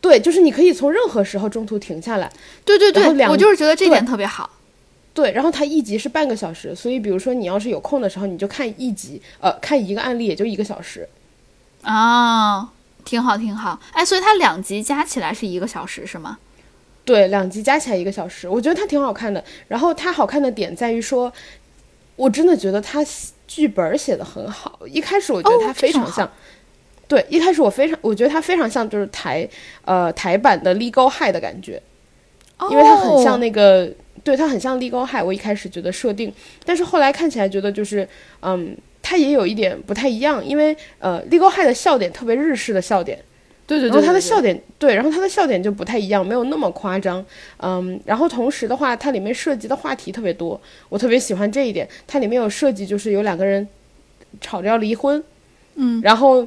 [0.00, 2.32] 对，就是你可以从任何时候中途停下来，
[2.64, 4.48] 对对对，我就是觉得这点特别好。
[5.14, 11.06] 对，然后它一集是半个小时，所以比如说你要是有空的时候，你就看一集，呃，看一个案例也就一个小时。
[11.82, 12.72] 啊，
[13.04, 13.78] 挺好挺好。
[13.92, 16.38] 哎，所以它两集加起来是一个小时是吗？
[17.04, 19.44] 对，两集加起来一个小时，我觉得它挺好看的。
[19.68, 21.30] 然后它好看的点在于说，
[22.16, 23.04] 我真的觉得它
[23.46, 24.80] 剧本写的很好。
[24.86, 26.30] 一开始我觉得它非常像，
[27.12, 29.46] 对，一开始我非常，我觉得它非常像就是台
[29.84, 31.78] 呃台版的 Legal High 的感觉，
[32.70, 33.92] 因为它很像哦那个，
[34.24, 35.22] 对，它很像 Legal High。
[35.22, 36.32] 我一开始觉得设定，
[36.64, 38.08] 但是后来看起来觉得就是，
[38.40, 43.18] 嗯，它也有一点不太一样，因为呃 Legal High 的笑点特别日式的笑点。
[43.66, 47.22] 对对对，然后他的笑点对，然后他的笑点就不太一样，没有那么夸张，
[47.58, 51.86] 嗯，然后同时的话，它里面涉及的话题特别多，我特别喜欢这一点。
[52.06, 53.68] 它里面有涉及就是有两个人
[54.40, 55.22] 吵着要离婚，
[55.74, 56.46] 嗯，然后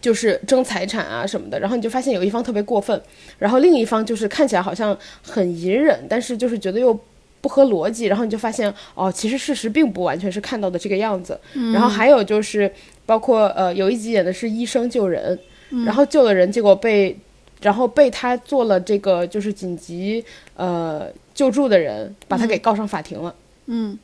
[0.00, 3.00] 就是争财产啊什么的，然后你就发现有一方特别过分，
[3.38, 6.98] 然后另一方就是看起来好像很隐忍，但是就是觉得又。
[7.38, 11.38] 不合逻辑，然后你就发现哦，其实事实并不完全是看到的这个样子。
[11.72, 12.68] 然后还有就是，
[13.04, 15.38] 包括呃，有一集演的是医生救人，
[15.84, 17.16] 然后救了人，结果被，
[17.60, 20.24] 然后被他做了这个就是紧急
[20.56, 23.32] 呃救助的人，把他给告上法庭了。
[23.66, 23.96] 嗯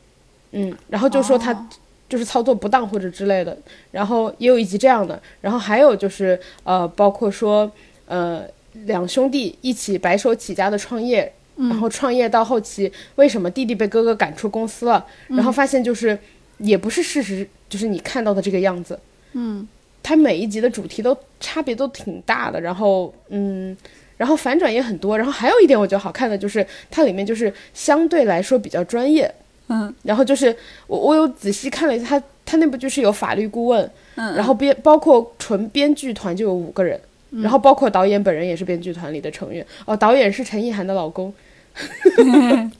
[0.52, 1.68] 嗯，然后就说他
[2.12, 3.56] 就是操作不当或者之类的，
[3.90, 7.72] 然后也有一集这样的，然后还有就是呃，包括说
[8.04, 8.42] 呃
[8.84, 16.18] 两兄弟一起白手起家的创业，然后创业到后期为什么弟弟被哥哥赶出公司了，然后发现就是
[16.58, 18.98] 也不是事实，就是你看到的这个样子。
[19.32, 19.66] 嗯
[20.02, 23.74] 它每一集的主题都差别都挺大的，然后嗯，
[24.18, 29.28] 然然后反转也很多，然后还有一点我觉得好看的就是它里面就是相对来说比较专业，
[29.72, 30.54] 嗯，然后就是
[30.86, 41.32] 我我有仔细看了一下，他他那部剧是有法律顾问，嗯，然后编包括纯编剧团就有五个人，然后包括导演本人也是编剧团里的成员，哦，导演是陈意涵的老公，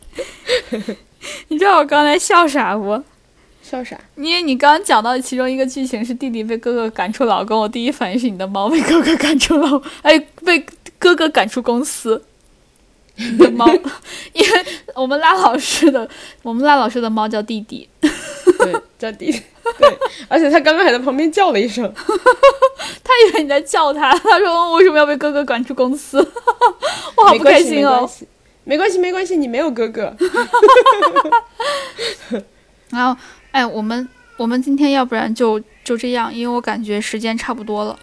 [1.49, 3.03] 你知道我刚才笑啥不？
[3.63, 3.99] 笑啥？
[4.17, 10.63] 因为你刚刚讲到其中一个剧情是弟弟被哥哥赶出老公，我第一反应是你的猫被哥哥赶出老，哎，被
[10.99, 12.23] 哥哥赶出公司。
[13.31, 13.67] 你的猫，
[14.33, 16.09] 因为我们拉老师的，
[16.43, 19.43] 我们拉老师的猫叫弟弟，对， 叫弟弟，
[19.79, 21.85] 对，而且他刚刚还在旁边叫了一声，
[23.05, 26.19] 他以为你在叫他，他说为什么要被哥哥赶出公司？
[27.17, 28.09] 我好不没关系，没开心哦关。
[28.09, 28.29] 系，
[28.65, 30.15] 没关系，没关系，你没有哥哥，
[32.91, 37.99] 然后，哎，我们我们今天要不然就就这样，因为我感觉时间差不多了。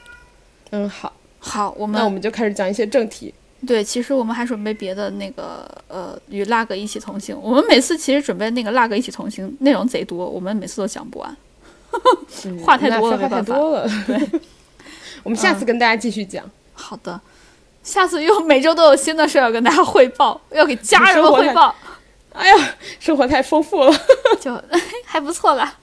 [0.71, 3.34] 嗯，好，好，我们那我们就开始讲一些正题。
[3.67, 7.38] 对，其实我们还准备别的那个呃，与 lag 一起同行。
[7.41, 11.38] 我们每次其实准备那个 lag 一起同行内容贼多，我们每次都讲不完。
[12.45, 13.89] 嗯话太多了话太多了。
[14.08, 14.30] 对，
[15.24, 16.50] 我们下次跟大家继续讲。
[16.74, 17.19] 好的，
[17.84, 21.76] 下次又每周都有新的事儿要跟大家汇报，要给家人汇报，
[22.32, 23.93] 哎呀，生活太丰富了。
[24.39, 24.62] 就
[25.04, 25.76] 还不错啦。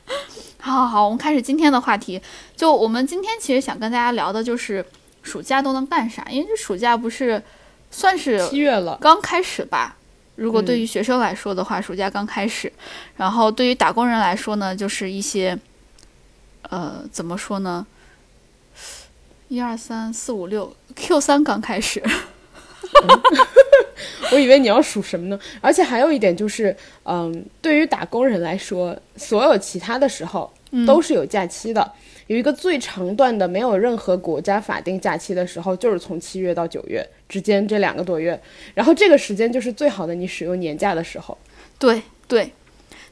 [0.58, 2.20] 好好好，我们开始今天的话题。
[2.56, 4.84] 就我们今天其实想跟大家聊的就是
[5.22, 7.42] 暑假都能干啥，因为这暑假不是
[7.96, 9.96] 算是七月了，刚开始吧。
[10.34, 12.70] 如果对嗯于学生来说的话，暑假刚开始，
[13.16, 15.58] 然后对于打工人来说呢，就是一些，
[16.68, 17.86] 呃，怎么说呢？
[19.48, 22.02] 一二三四五六，Q 三刚开始，
[24.30, 25.40] 我以为你要数什么呢？
[25.62, 30.52] 而且还有一点就是，嗯，对于打工人来说，所有其他的时候
[30.86, 31.92] 都是有假期的。
[32.26, 38.40] 有一个最长段的，没有任何国家法定假期的时候，就是从七月到九月之间这两个多月。
[38.74, 41.36] 然后这个时间就是最好的你使用年假的时候。
[41.78, 42.52] 对对。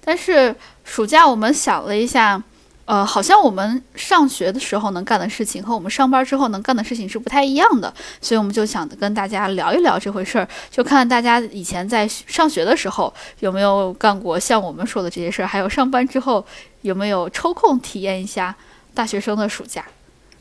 [0.06, 2.42] 但是暑假我们想了一下，
[2.84, 16.44] 呃，好像我们上学的时候能干的事情和我们上班之后能干的事情是不太一样的，所以我们就想跟大家聊一聊这回事儿，就看看大家以前在上学的时候有没有干过像我们说的这些事儿，还有上班之后
[16.82, 18.54] 有没有抽空体验一下
[18.92, 19.86] 大学生的暑假。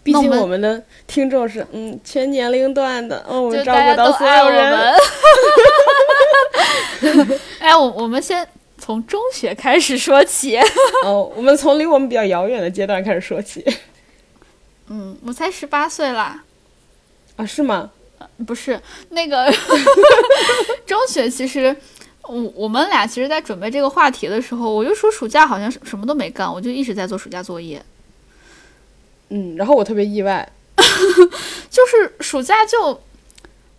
[0.03, 4.71] 毕竟我们的听众是嗯全年龄段的，哦，我们照顾到所有人。
[4.71, 4.93] 们。
[7.59, 10.57] 哎，我我们先从中学开始说起。
[11.05, 13.65] 哦，我们从离我们比较遥远的阶段开始说起
[14.89, 16.43] 嗯，我才十八岁啦。
[17.37, 17.45] 啊？
[17.45, 17.89] 是吗？
[18.45, 19.51] 不是那个
[20.85, 21.75] 中学，其实
[22.23, 27.81] 我我们俩其实，在准备这个话题的时候，我就说暑假好像什什么都没干，我就一直在做暑假作业。
[29.29, 30.47] 嗯，然后我特别意外，
[31.69, 33.01] 就是暑假就，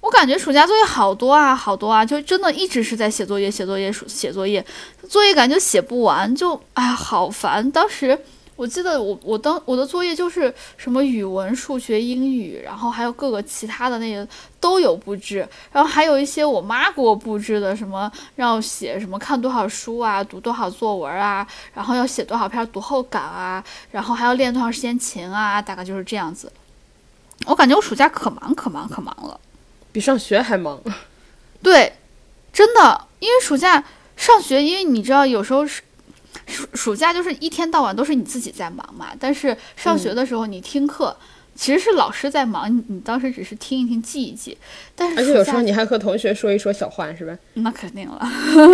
[0.00, 4.64] 我感觉暑假作业好多啊，好多啊，就真的一直是在写作业，写作业，写作业，
[5.09, 7.70] 作业感觉写不完，就哎呀好烦。
[7.70, 8.18] 当时
[8.56, 14.26] 我记得我我当我的作业就是什么语文、数学、英语，然后还有各个其他的那些
[14.60, 26.52] 都有布置，然后还有一些我妈给我布置的，什么让我写什么看多少书啊，读多少作文啊，然后要写多少篇读后感啊，然后还要练多长时间琴啊，大概就是这样子。
[27.46, 29.40] 我感觉我暑假可忙可忙可忙了。
[29.90, 30.80] 比上学还忙。
[31.62, 31.94] 对，
[32.52, 33.82] 真的，因为暑假
[34.16, 35.82] 上学，因为你知道有时候是
[36.46, 41.16] 暑暑假就是一天到晚都是你自己在忙嘛，但是上学的时候你听课。
[41.56, 44.58] 其实是老师在忙，你你当时只是听一听、记一记，
[44.96, 47.38] 但是而且有时候你还和同学说一说小话，是吧？
[47.54, 48.28] 那肯定了，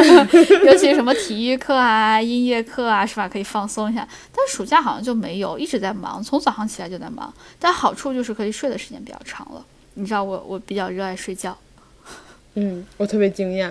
[0.65, 3.29] 尤其什么体育课啊、音乐课啊，是吧？
[3.29, 4.09] 可以放松一下。
[4.35, 7.31] 但暑假好像就没有，一直在忙，从早上起来就在忙。
[7.59, 9.63] 但好处就是可以睡的时间比较长了。
[9.93, 11.55] 你知道我我比较热爱睡觉，
[12.55, 13.71] 嗯，我特别惊讶，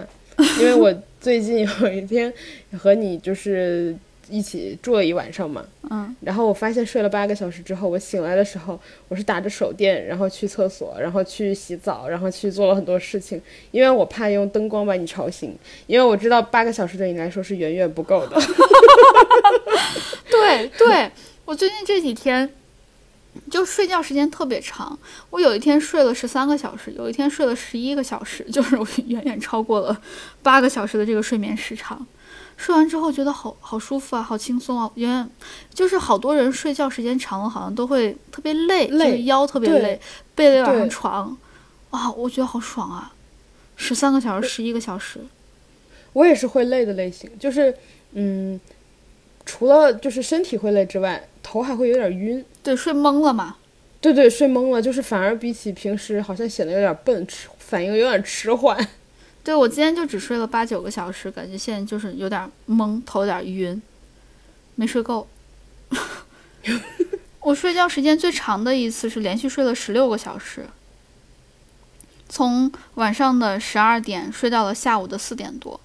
[0.59, 2.33] 因为我最近有一天
[2.77, 3.95] 和你就是
[4.29, 15.55] 一起住了一晚上嘛，嗯，然后我发现睡了八个小时之后，我醒来的时候，我是打着手电，然后去厕所，然后去洗澡，然后去做了很多事情，因为我怕用灯光把你吵醒，
[15.87, 18.39] 因为我知道八个小时对你来说是远远不够的。
[20.29, 21.09] 对对，
[21.45, 22.47] 我最近这几天
[23.49, 24.97] 就睡觉时间特别长，
[25.29, 30.01] 我有一天睡了十三个小时，有一天睡了十一个小时， 就是我远远超过了
[30.41, 32.05] 八个小时的这个睡眠时长。
[32.57, 34.91] 睡完之后觉得好好舒服啊，好轻松啊！
[34.93, 35.25] 因为
[35.73, 39.97] 就是好多人睡觉时间长了，好像都会特别累，累就是腰特别累，
[40.35, 41.37] 背得有点上床。
[41.89, 43.13] 啊，我觉得好爽啊！
[43.77, 45.21] 十三个小时，十一个小时，
[46.11, 47.73] 我也是会累的类型，就是
[48.11, 48.59] 嗯，
[49.45, 52.45] 除了就是身体会累之外，头还会有点晕。
[52.61, 53.55] 对，睡懵了嘛。
[53.99, 58.87] 对对，睡懵了，就是反而比起平时好像显得有点笨，迟反应有点迟缓。
[59.43, 63.81] 对我今天就只睡了八九个小时，感觉现在就是有点懵，头有点晕，
[64.75, 65.27] 没睡够。
[67.41, 70.67] 我睡觉时间最长的一次是连续睡了十六个小时，
[72.27, 75.79] 从晚上的十二点睡到了下午的四点多。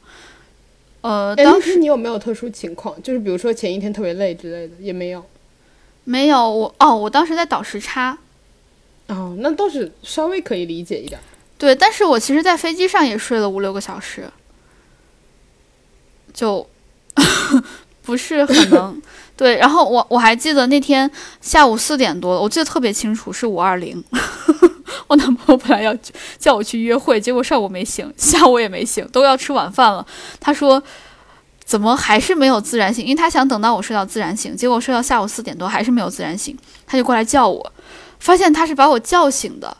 [1.00, 3.02] 呃，哎，当时你有没有特殊情况？
[3.02, 5.24] 就是比如说前一天特别累之类的，也没有。
[6.04, 8.16] 没有我哦，我当时在倒时差。
[9.08, 11.20] 哦，那倒是稍微可以理解一点。
[11.58, 14.30] 对，但是我其实，在飞机上也睡了五六个小时，
[16.32, 16.66] 就
[18.02, 19.00] 不是很能
[19.36, 19.56] 对。
[19.56, 24.02] 然后我我还记得那天下午四点多，我记得特别清楚，是五二零。
[25.06, 25.94] 我男朋友本来要
[26.38, 30.06] 叫我去约会，结果上午没醒，下午也没醒，都要吃晚饭了。
[30.40, 30.82] 他说
[31.64, 33.04] 怎么还是没有自然醒？
[33.04, 37.72] 因为他想等到我睡到自然醒，结果睡到下午四点多还是没有自然醒，他就过来叫我，
[38.20, 39.76] 发现他是把我叫醒的。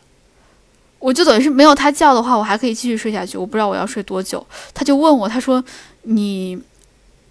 [0.97, 3.37] 我就等于是没有他叫的话，我还可以继续睡下去。
[3.37, 4.43] 我不知道我要睡多久。
[4.73, 5.63] 他就问我，他说
[6.03, 6.59] ：“你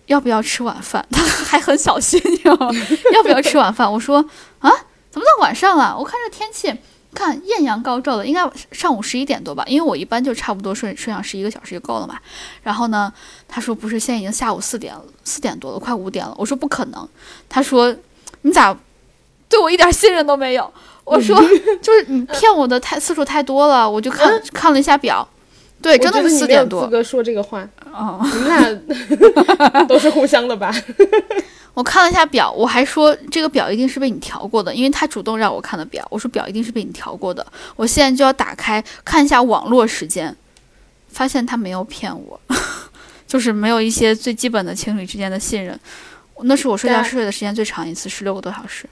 [0.07, 2.81] 要不要吃晚饭？”他 还很小心，你知道吗？
[3.13, 3.91] 要不要吃晚饭？
[3.91, 4.25] 我说
[4.61, 4.71] ：“啊，
[5.11, 5.97] 怎么到晚上了？
[5.99, 6.73] 我看这天气，
[7.15, 9.65] 看艳阳高照的，应该上午十一点多吧？
[9.67, 12.19] 因为我一般就差不多睡睡上十一个小时就够了嘛。”
[12.63, 13.13] 然后呢，
[13.49, 17.09] 他说：“不是，现在已经下午四点了，四点多了，快五点了。”我说：“不可能。”
[17.49, 17.95] 他说
[18.43, 18.77] ：“你咋
[19.49, 20.71] 对我一点信任都没有？”
[21.05, 21.39] 我说，
[21.83, 25.29] 就是你骗我的太次数太多了，我就看看了一下表，
[25.83, 26.85] 对，真的是四点多。
[26.85, 28.21] 资格说这个话，哦，
[29.73, 30.75] 那都是互相的吧？
[31.75, 36.07] 我看了一下表，我还说这个表一定是被你调过的，因为他主动让我看的表。
[36.11, 37.45] 我说表一定是被你调过的，
[37.77, 40.35] 我现在就要打开看一下网络时间，
[41.09, 42.41] 发现他没有骗我，
[43.27, 45.79] 就是没有一些最基本的情侣之间的信任。
[46.43, 48.89] 那是我睡觉睡的时间最长一次，十六个多小时。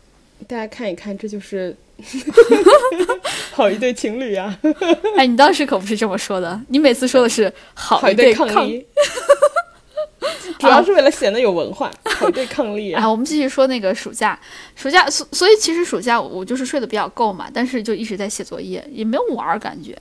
[0.49, 1.77] 大家看一看，这就是
[3.53, 4.59] 好一对情侣啊！
[5.17, 8.87] 哎，你当时可不是这么说的，你每次说的是好一对抗力，
[10.59, 13.09] 主要是为了显得有文化，好一对抗力啊！
[13.09, 14.39] 我们继续说那个暑假，
[14.75, 19.97] 暑假所所以其实暑假我就是睡得比较够嘛，但是就一直在写作业，也没有玩儿感觉。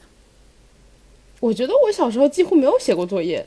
[1.39, 3.45] 我觉得我小时候几乎没有写过作业，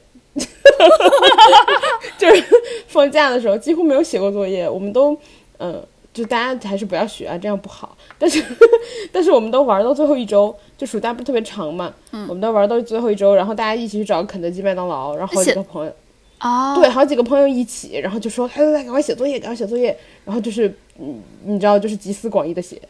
[2.19, 2.45] 就是
[2.89, 5.19] 放假的时候几乎没有写过作业，我们都
[5.59, 5.85] 嗯。
[6.15, 7.95] 就大家还是不要学啊，这样不好。
[8.19, 8.43] 但是，
[9.13, 11.93] 但是我们都玩到最后一周，就暑假不特别长嘛。
[12.13, 12.25] 嗯。
[12.29, 15.93] 我们都玩到最后一周，然后大家一起去找肯德基、麦当劳，然后好几个朋友。
[16.41, 16.77] 哦。
[16.79, 22.81] 对，好几个朋友一起，然后就说：“来来来，赶快写作业，赶快写作业。”然后就是，嗯，你知道，就是集思广益的写。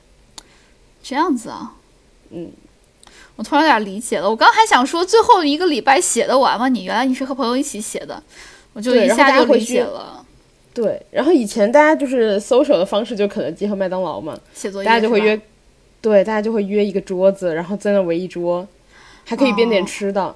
[1.03, 1.73] 这样子啊。
[2.31, 2.53] 嗯。
[3.37, 4.31] 我突然有点理解了。
[4.31, 6.69] 我刚还想说，最后一个礼拜写的完吗？
[6.69, 8.23] 你原来你是和朋友一起写的，
[8.75, 10.24] 我就一下就理解了。
[10.75, 15.41] 对，然后以前大家就是搜手的方式，就肯德基和麦当劳嘛，写作业，大家就会约，
[16.01, 18.67] 对，大家就会约一个桌子，然后在那围一桌，
[19.25, 20.35] 还可以边点吃的。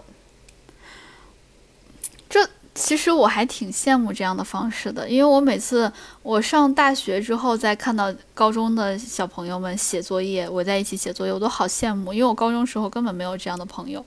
[2.31, 14.07] 这其实我还挺羡慕这样的方式的，因为我每次我上大学之后，再看到高中的小朋友们写作业，围在一起写作业，我都好羡慕，因为我高中时候根本没有这样的朋友。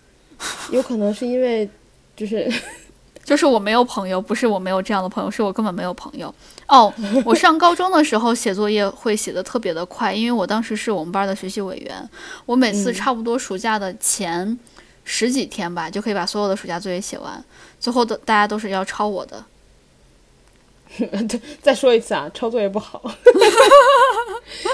[0.70, 1.66] 有可能是因为
[2.14, 2.52] 就是。
[3.30, 6.34] 就是我没有朋友，不是我没有这样的朋友，是我根本没有朋友。
[6.66, 6.92] 哦，
[7.24, 12.10] 我上高中的时候写作业会写的特别的快，因为我当时是我们班的学习委员，
[12.44, 14.58] 我每次差不多暑假的前
[15.04, 17.40] 十几天吧，就可以把所有的暑假作业写完，
[17.78, 19.44] 最后的大家都是要抄我的。
[21.62, 23.02] 再说一次啊，抄作业不好。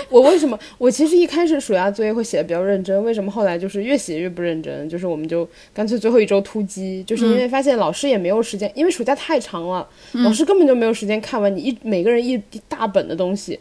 [0.08, 0.58] 我为什么？
[0.78, 4.88] 我其实一开始暑假作业会写的比较认真，为什么后来就是越写越不认真？
[4.88, 13.60] 就是我们就干脆最后一周突击，就是因为发现老师也没有时间，因为暑假太长了，老师根本就没有时间看完你一每个人一大本的东西。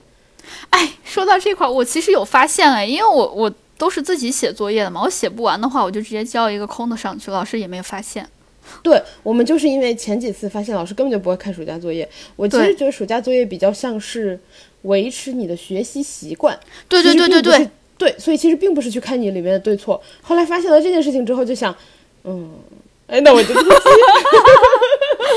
[0.70, 8.26] 哎，说到这块，我其实有发现哎，因为我我都是自己写作业的嘛，我写不完的话，我就直接交一个空的上去，老师也没有发现。
[8.84, 14.39] 对我们就是因为前几次发现老师根本就不会看暑假作业，我其实觉得暑假作业比较像是
[14.84, 16.58] 维持你的学习习惯。
[16.88, 20.01] 对对对对对对，所以其实并不是去看你里面的对错。
[20.21, 21.75] 后来发现了这件事情之后，就想，
[22.23, 22.51] 嗯，
[23.08, 23.54] 哎，那我就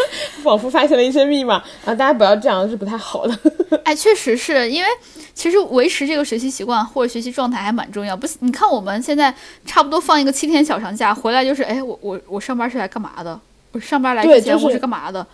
[0.42, 1.94] 仿佛发现了一些密码啊！
[1.94, 3.38] 大家不要这样，是不太好的。
[3.84, 4.88] 哎，确实是因为
[5.34, 8.16] 其实维持这个学习习惯或者学习状态还蛮重要。
[8.16, 9.34] 不，你看我们现在
[9.66, 13.38] 差不多放一个七天小长假回来，就是哎，我我我上班是来干嘛的？
[13.72, 15.26] 我上班来之前我是干嘛的？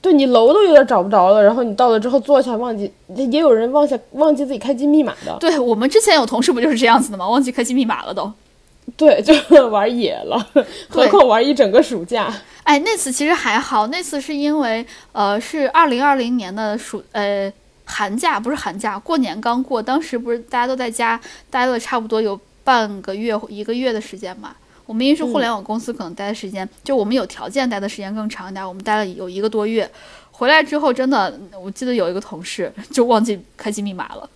[0.00, 5.36] 对你楼都有点找不着了，然后你到了之后坐下忘记，也有人忘下忘记自己开机密码的。
[5.38, 7.28] 对我们之前有同事不就是这样子的吗？
[7.28, 8.32] 忘记开机密码了都。
[8.96, 10.46] 对，就玩野了，
[10.88, 12.32] 何况玩一整个暑假。
[12.64, 17.52] 哎，那次其实还好，那次是因为呃是二零二零年的暑呃
[17.84, 24.54] 寒假不是寒假，过年刚过，当时不是大家都在家待了差不多有半个月一个月的时间嘛。
[24.84, 29.88] 我们因为是互联网公司，可能待的时间就我们有条件待的时间更长一点，我们待了有一个多月。
[30.32, 34.28] 回来之后，真的，我记得有一个同事 就忘记开机密码了。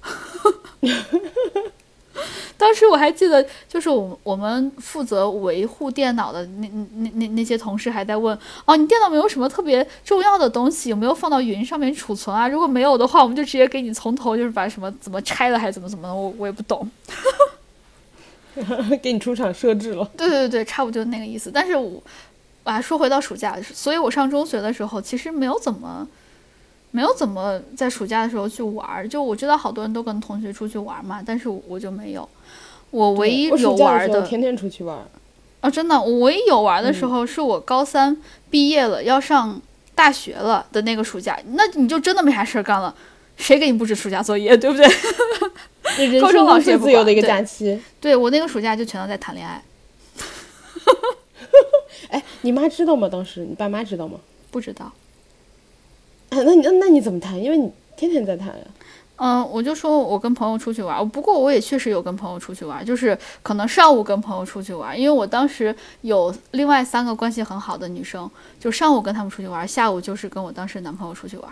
[2.58, 12.48] 当时我还记得，就是我我们负责维护电脑的那那那那些同事还在问：哦，你电脑没有什么特别重要的东西，有没有放到云上面储存啊？
[12.48, 16.88] 如果没有的话，我们就直接给你从头就是把什么怎么拆了还是怎么怎么的，我我也不懂。
[19.02, 20.10] 给你出厂设置了。
[20.16, 21.50] 对对对，差不多就那个意思。
[21.52, 22.02] 但是我
[22.64, 26.08] 啊，说回到暑假，所以我上中学的时候其实没有怎么。
[26.96, 32.26] 没有怎么在暑假的时候去玩儿，就我知道好多人都跟同学出去玩嘛，但是我就没有。
[32.90, 34.96] 我唯一有玩的，天天出去玩。
[35.60, 38.16] 啊，真的，我唯一有玩的时候是我高三
[38.48, 39.60] 毕业了要上
[39.94, 42.94] 大学了的那个暑假，那你就真的没啥事儿干了，
[43.36, 44.88] 谁给你布置暑假作业， 对不对？
[46.18, 47.78] 高中老师也自由的一个假期。
[48.00, 49.62] 对我那个暑假就全都在谈恋爱。
[52.08, 53.06] 哎，你妈知道吗？
[53.06, 54.18] 当时你爸妈知道吗？
[54.50, 54.90] 不知道。
[56.30, 57.42] 那你那那你怎么谈？
[57.42, 58.64] 因为你天天在谈呀。
[59.18, 71.50] 嗯，我就说我跟朋友出去玩，不过我也确实有跟朋友出去玩，就是可能上午跟朋友出去玩，因为我当时有另外三个关系很好的女生，就上午跟他们出去玩，下午就是跟我当时男朋友出去玩。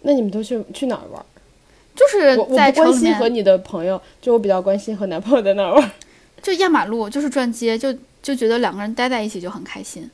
[0.00, 1.22] 那你们都去去哪儿玩？
[1.94, 5.90] 就是在关心和你的朋友，就我比较关心和男朋友在哪儿玩。
[6.40, 10.10] 就压马路，就是转街，就就觉得两个人待在一起就很开心。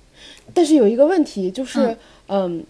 [0.53, 2.65] 但是有一个问题就是，嗯。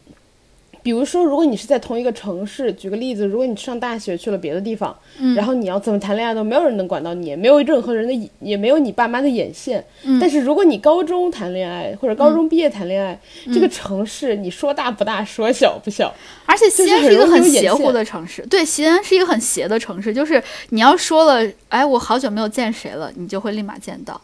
[0.88, 9.84] 比如说，如果你是在同一个城市，举个例子，如果你上大学去了别的地方，嗯，然后你要怎么谈恋爱都没有人能管到你，没有任何人的，也没有你爸妈的眼线。
[10.04, 13.20] 嗯，但是如果你高中谈恋爱或者高中毕业谈恋爱，
[13.52, 16.10] 这个城市你说大不大，说小不小，
[16.46, 18.40] 而且西安是一个很邪乎的城市。
[18.46, 24.18] 对，西安是一个很邪的城市，就是你要说了，哎，我好久没有见谁了，你就会立马见到。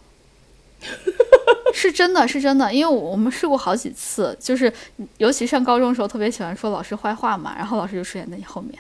[1.75, 4.73] 是真的是真的，因为我们试过好几次，就是
[5.19, 8.73] 尤其上高中的时候，特别喜欢说老师坏话嘛，然后老师就出现在你后面，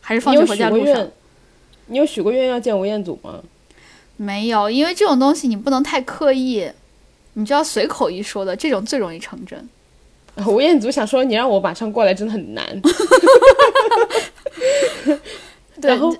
[0.00, 1.06] 还是放学回家路上。
[1.86, 3.40] 你有许过愿要见吴彦祖吗？
[4.16, 6.66] 没有，因为这种东西你不能太刻意，
[7.34, 9.68] 你就要随口一说的，这种最容易成真。
[10.46, 12.64] 吴彦祖想说你让我马上过来真的很难。
[15.82, 16.16] 然后。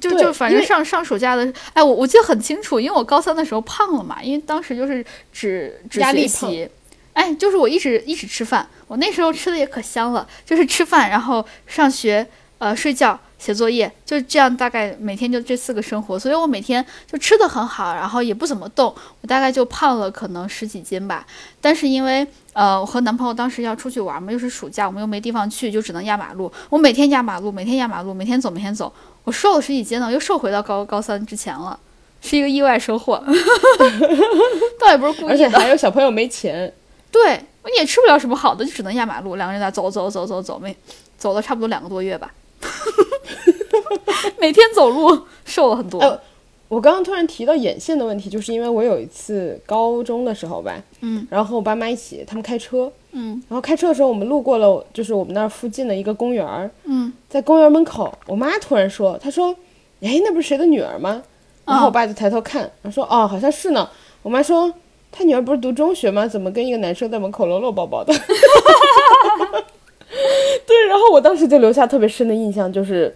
[0.00, 6.68] 就就反正上上暑假的，哎，我我记得很清楚，因为我高三的时候胖了嘛，因为当时就是只只学习，
[7.12, 12.26] 哎，就是我一直一直吃饭，我那时候吃的也可香了，就是吃饭，然后上学，
[12.58, 21.24] 呃，睡觉，写作业，就这样，大概每天就这四个生活，所以我每天就吃的很好，然后也不怎么动，我大概就胖了可能十几斤吧。
[21.60, 28.92] 但是因为呃，我和男朋友当时要出去玩嘛，又是暑假，我们又没地方去，就只能压马路，我每天压马路，每天压马路，每天走，每天走。
[29.22, 31.78] 我瘦了十几斤呢，又瘦回到高高三之前了，
[32.20, 33.22] 是一个意外收获，
[34.80, 35.28] 倒也不是故意的。
[35.28, 36.72] 而且还有小朋友没钱，
[37.12, 40.74] 对，你也吃不了什么好的，就只能压马路，两个人在走走走走走，没
[41.16, 42.32] 走了差不多两个多月吧，
[44.38, 46.20] 每天走路瘦了很多。
[46.68, 59.56] 我刚刚突然提到眼线的问题，就是因为我有一次高中的时候吧，嗯，然后和我爸妈一起，他们开车，嗯，然后开车的时候，我们路过了，就是我们那儿附近的一个公园，嗯，在公园门口，我妈突然说，她说，
[60.02, 61.22] 哎，那不是谁的女儿吗？
[61.64, 63.88] 然后我爸就抬头看，然后说，哦，好像是呢。
[64.22, 64.70] 我妈说，
[65.10, 66.26] 他女儿不是读中学吗？
[66.28, 68.12] 怎么跟一个男生在门口搂搂抱抱的？
[70.66, 73.14] 对，然后我当时就留下特别深的印象，就是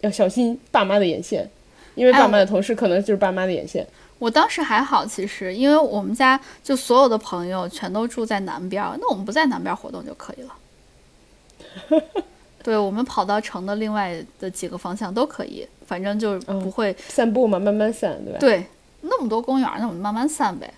[0.00, 1.50] 要小心爸妈的眼线。
[1.96, 3.86] 因为爸妈的同事可能就是爸妈的眼线。
[4.18, 12.02] 我当时还好，其实因为我们家就所有的朋友全都住在南边，那我们不在南边活动就可以了。
[12.62, 18.38] 对，我们跑到城的另外的几个方向都可以，反正就是不会散步嘛，慢慢散，对吧？
[18.38, 18.64] 对，
[19.00, 20.72] 那么多公园，那我们慢慢散呗。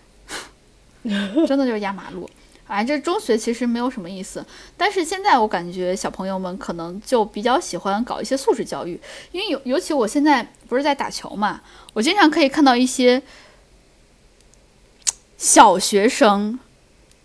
[1.47, 2.29] 真的就是压马路。
[2.73, 4.43] 哎，这中学其实没有什么意思，
[4.79, 8.99] 但是现在我感觉小朋友们可能就比较喜欢搞一些素质教育，
[9.31, 11.61] 因为尤尤其我现在不是在打球嘛，
[11.93, 13.23] 我经常可以看到一些
[15.37, 16.59] 小学生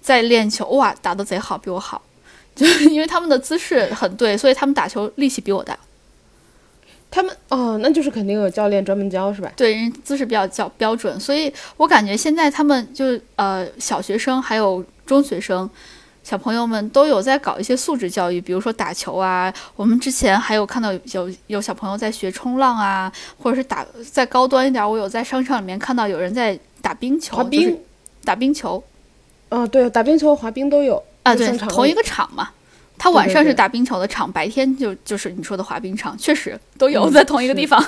[0.02, 2.02] 在练球，哇，打的贼好，比我好，
[2.54, 5.80] 就因为他们的姿势很对，所以他们打球力气比我大。
[7.10, 9.50] 他们哦，那就是肯定有教练专门教是吧？
[9.56, 14.84] 对，人姿势比较较标准，所以我感觉现在他们就呃小学生还有。
[15.08, 15.68] 中学生
[16.24, 19.52] 小朋友们都有在搞一些素质教育，比如说打球啊。
[19.78, 27.80] 我们之前还有看到有有小朋友在学冲浪啊，或者是打再高端一点，我有在商场里面看到有人在打冰球，滑冰，
[28.26, 28.84] 打冰球。
[29.50, 32.50] 嗯，对，打冰球、滑冰都有啊，对，同一个场嘛，
[32.98, 37.82] 他晚上是打冰球的场，白天就就是你说的滑冰场，确实都有嗯在同一个地方。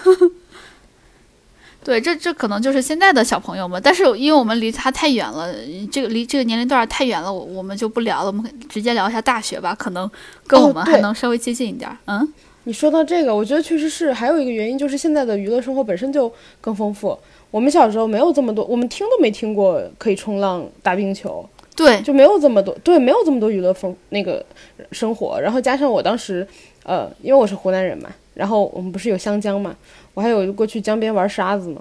[1.84, 5.54] 对，这这可能就是现在的小朋友们，但是因为我们离他太远了，
[5.92, 10.10] 这个离这个年龄段太远了，我我们就不聊了，我们直接聊一下大学吧，可能
[10.46, 11.98] 跟哦我们还能稍微接近一点儿。
[12.06, 12.34] 嗯，
[12.66, 17.18] 你说到这个，我觉得确实是，还有一个原因就是现在的娱乐生活本身就更丰富。
[17.50, 24.46] 我们小时候没有这么多，我们听都没听过可以冲浪、打冰球，对，就没有这么多，对，没有这么多娱乐风那个
[24.92, 25.40] 生活。
[25.42, 26.48] 然后加上我当时，
[26.84, 29.76] 呃，因为我是湖南人嘛，然后我们不是有湘江嘛，
[30.20, 31.80] 我还有过去江边玩沙子呢，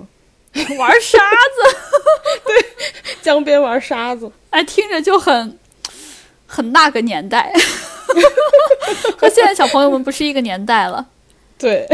[0.78, 1.76] 玩沙子？
[2.46, 2.66] 对
[3.20, 4.30] 江边玩沙子。
[4.50, 5.58] 哎，听着就很
[6.46, 7.52] 很那个年代，
[9.18, 11.04] 和现在小朋友们不是一个年代了。
[11.58, 11.84] 对，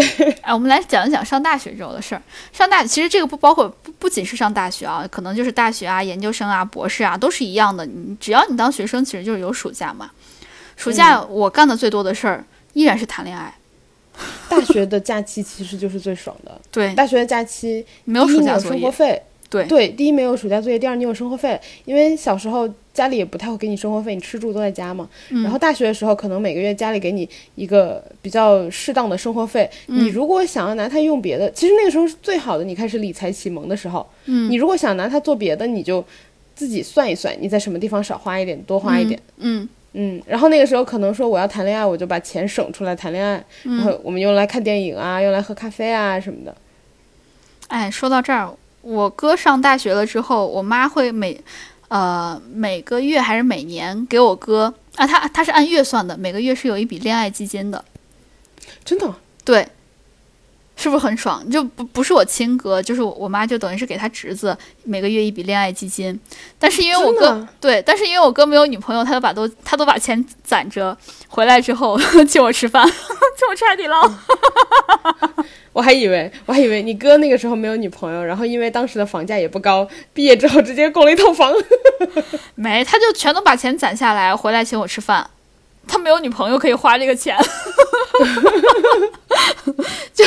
[0.42, 2.20] 哎，我们来讲一讲上大学之后的事儿。
[2.52, 7.86] 上大其实这个不包括不不仅是上大学啊，可能就是大学啊、研究生啊、博士啊，都是一样的。
[7.86, 10.10] 你只要你当学生，其实就是有暑假嘛。
[10.76, 13.54] 暑假我干的最多的事儿依然是谈恋爱。
[14.48, 16.60] 大学的假期其实就是最爽的。
[16.70, 18.80] 对，大学的假期，没有暑假作业。
[18.80, 25.08] 生活费，对对，第一没有暑假作业，第二你有生活费，因为小时候家里也不太会给你生活费，你吃住都在家嘛。
[25.30, 34.06] 嗯然后大学的时候，可能每个月家里给你一个比较适当的生活费，嗯你如果想要拿它用别的，其实那个时候是最好的，你开始理财启蒙的时候。
[34.26, 36.04] 嗯你如果想拿它做别的，你就
[36.54, 39.20] 自己算一算，你在什么地方少花一点，多花一点。
[39.38, 39.68] 嗯嗯，
[40.26, 46.54] 然后那个时候可能说我要谈恋爱，我就把钱省出来谈恋爱，然后我们用来看电影啊，用来喝咖啡啊什么的。
[47.68, 51.40] 哎，说到这儿，我哥上大学了之后，我妈会每
[51.88, 57.84] 呃每个月还是每年给我哥啊，他他是按月算的，每个月是有一笔恋爱基金的。
[58.84, 59.14] 真的，
[59.44, 59.66] 对，
[60.84, 61.42] 是不是很爽？
[61.50, 66.20] 就不不是我亲哥，就是我我妈就等于是给他侄子每个月一笔恋爱基金，
[66.58, 70.94] 但是因为我哥对，但是因为我哥没有女朋友，他都把都他都把钱攒着，
[71.26, 74.12] 回来之后 请我吃饭， 请我吃海底捞。
[75.72, 81.50] 我还以为我还以为你哥那个时候没有女朋友，然后因为当时的房价也不高，毕业之后直接供了一套房。
[82.56, 85.30] 没，他就全都把钱攒下来，回来请我吃饭。
[85.88, 87.36] 他没有女朋友可以花这个钱，
[90.14, 90.24] 就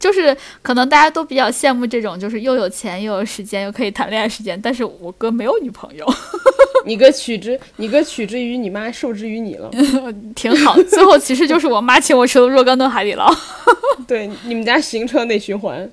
[0.00, 6.04] 就是可能大家都比较羡慕这种，就是又有钱又有时间又可以谈恋爱时间，但是我哥没有女朋友，
[6.86, 9.70] 你哥取之，你哥取之于你妈，受之于你了。
[10.34, 10.74] 挺好。
[10.84, 13.32] 最后其实就是我妈请我吃了若干顿海底捞。
[14.08, 15.88] 对，你们家行车内循环。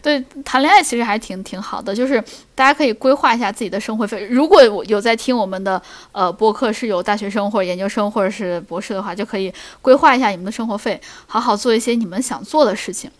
[0.00, 2.22] 对，谈恋爱其实还挺挺好的，就是
[2.54, 4.24] 大家可以规划一下自己的生活费。
[4.30, 5.80] 如果我有在听我们的
[6.12, 13.10] 呃播客是有大学生或者研究生或者是博士的话，就可以规划一下你们的生活费，好好做一些你们想做的事情。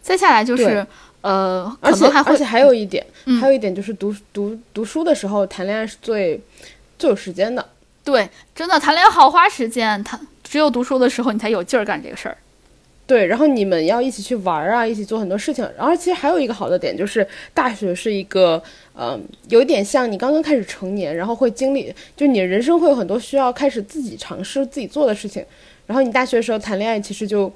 [0.00, 0.84] 再下来就是
[1.20, 6.42] 呃，而且可能还会而且还有一点，嗯还有一点就是读读读书的时候谈恋爱是最
[6.98, 7.64] 最有时间的。
[8.02, 12.36] 对，真的谈恋爱好花时间，谈只有读书的时候你才有劲儿干这个事儿。
[13.12, 15.62] 对，然后你们要一起去玩儿啊，一起做很多事情。
[15.76, 18.62] 然后其实还有一个好的点就是，大学是一个，
[18.94, 25.44] 嗯、有一点像你刚刚开始成年，然后会经历，就你人生会有很多需要开始自己尝试、自己做的事情。
[25.86, 27.52] 然后你大学的时候谈恋爱，其实就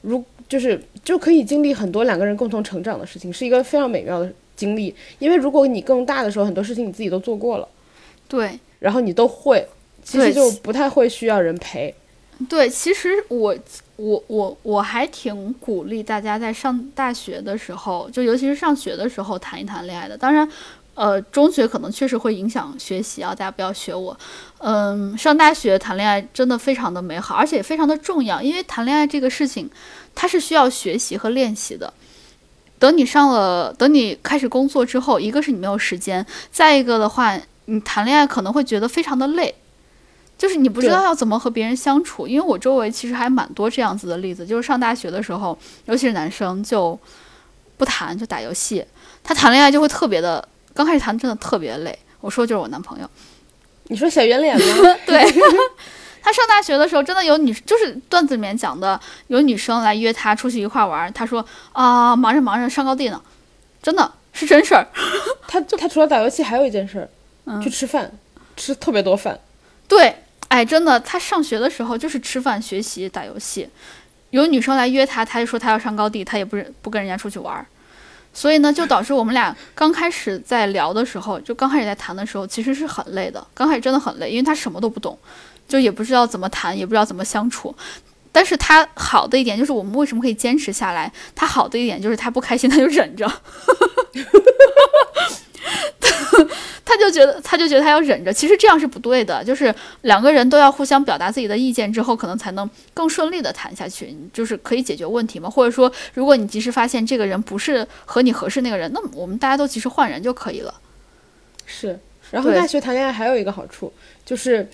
[0.00, 4.94] 如就是就可以经历很多两个人共同成长的事情，是一个非常美妙的经历。
[5.18, 7.68] 因为如果你更大的时候，很多事情你自己都做过了，
[8.26, 9.66] 对，然后你都会，
[10.02, 11.94] 其实就不太会需要人陪。
[12.48, 13.54] 对，其实我
[13.96, 20.18] 我我我还挺鼓励大家在上大学的时候，就尤其是上学的时候谈一谈恋爱的。
[20.18, 20.48] 当然，
[20.94, 24.18] 呃，中学可能确实会影响学习啊，大家不要学我。
[24.58, 29.70] 嗯，上大学谈恋爱真的非常的美好，而且也非常的重要，因为谈恋爱这个事情，
[30.14, 31.94] 它是需要学习和练习的。
[32.80, 39.54] 等你上了，等你开始工作之后，一个是你没有时间，再一个的话，你谈恋爱可能会觉得非常的累。
[40.44, 46.98] 就是你不知道要怎么和别人相处，因为我周围其实还蛮多这样子的例子，就是上大学的时候，尤其是男生就
[47.78, 48.84] 不谈就打游戏，
[49.22, 51.98] 他谈恋爱就会特别的，刚开始谈真的特别累。
[52.20, 53.08] 我说就是我男朋友，
[53.84, 54.96] 你说小圆脸吗？
[55.06, 55.24] 对
[56.20, 61.42] 他上大学的时候真的有女，就是段子里面讲的，有女生来约他出去一块玩儿，他说
[61.72, 63.18] 啊忙着忙着上高地呢，
[63.82, 64.86] 真的是真事儿。
[65.48, 67.08] 他他除了打游戏，还有一件事儿，
[67.46, 68.12] 嗯去吃饭，
[68.58, 69.40] 吃特别多饭。
[69.86, 70.23] 对，
[70.54, 73.68] 哎，真的，他上学的时候就是吃饭、学习、打游戏。
[74.30, 77.66] 有女生来约他，他就说他要上高地，他也不不跟人家出去玩儿。
[78.32, 83.44] 所以呢，就导致我们俩刚开始在聊的时候，就刚开始在谈的时候，其实是很累的。
[83.52, 85.18] 刚开始真的很累，因为他什么都不懂，
[85.66, 87.74] 就也不知道怎么谈，也不知道怎么相处。
[88.30, 91.12] 但是他好的一点就是我们为什么可以坚持下来？
[91.34, 93.26] 他好的一点就是他不开心他就忍着，
[96.00, 96.46] 他
[96.84, 105.48] 他就觉得他就觉得他要忍着，其实这样是不对的，就是两个人都要互相表达自己的意见之后，可能才能更顺利的谈下去，就是可以解决问题嘛。
[105.48, 110.74] 或者说，如果你及时发现这个人不是和你合适那个人，那么我们大家都及时换人就可以了。
[111.66, 111.98] 是，
[112.30, 113.92] 然后大学谈恋爱还有一个好处
[114.24, 114.68] 就是，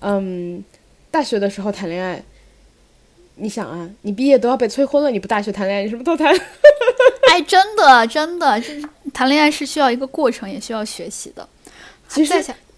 [0.00, 0.64] 嗯，
[1.10, 2.22] 大学的时候谈恋爱，
[3.36, 6.34] 你想啊，你毕业都要被催婚了，你不大学谈恋爱，你什么都谈？
[7.30, 11.48] 哎，真的真的，就是谈恋爱是需要一个过程，也需要学习的。
[12.08, 12.34] 其实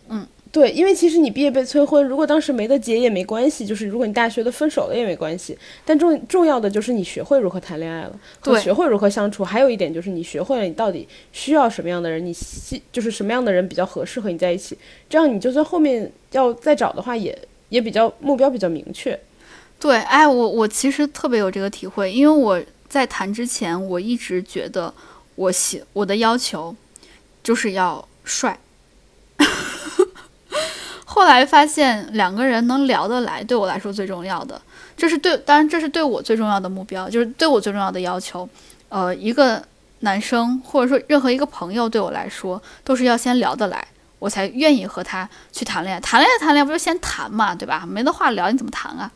[0.08, 5.58] 嗯对，因为其实你毕业被催婚，如果当时没得结也没关系，就是如果你大学的分手了也没关系。
[5.84, 9.42] 但重重要的就是你学会如何谈恋爱了，和对学会如何相处。
[9.44, 14.78] 还有一点就是你学会了你到底需要什么样的人，你希就是什么样的人比较合适和你在一起，
[15.10, 17.36] 这样你就算后面要再找的话也，
[17.70, 19.18] 也比较目标比较明确。
[19.80, 24.94] 对，哎，我我其实特别有这个体会，因为我在谈之前，我一直觉得
[25.34, 26.74] 我喜我的要求
[27.42, 28.58] 就是要帅。
[31.04, 34.60] 后来发现两个人能聊得来，对我来说最重要的，
[34.96, 38.48] 这是对，当然这是对我最重要的目标，就是对我最重要的要求。
[38.88, 39.62] 呃，一个
[40.00, 43.86] 男生或者说任何一个朋友对我来说，都是要先聊得来，
[44.18, 46.00] 我才愿意和他去谈恋爱。
[46.00, 47.84] 谈恋爱谈恋爱不就先谈嘛，对吧？
[47.86, 49.10] 没得话聊，你怎么谈啊？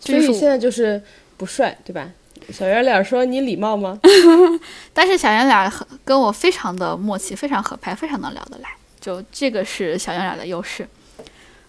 [0.00, 1.00] 所以现在就是
[1.36, 2.08] 不帅，对吧？
[2.52, 3.98] 小圆脸说你礼貌吗？
[4.92, 8.68] 但是小圆脸很跟我非常的默契，非常合拍，非常能聊得来，
[9.00, 10.86] 就这个是小圆脸的优势。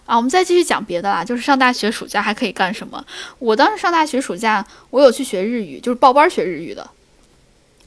[0.04, 3.04] 啊，我们再继续讲别的啦，就是上大学暑假还可以干什么？
[3.40, 6.88] 我当时上大学暑假，我有去学日语，就是报班学日语的，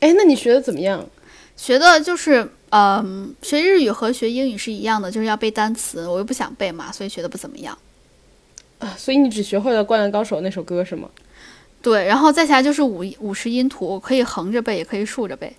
[0.02, 1.06] 哎，那你学的怎么样？
[1.56, 7.78] 学的就是，嗯、学日语和学英语是一样的，就是要背单词，我又不想背嘛，所以学的不怎么样。
[8.80, 11.10] 啊，所以你只学会了《灌篮高手》那首歌是吗？
[11.82, 15.56] 对，然后再下来就是五五十音图，可以横着背，也可以竖着背。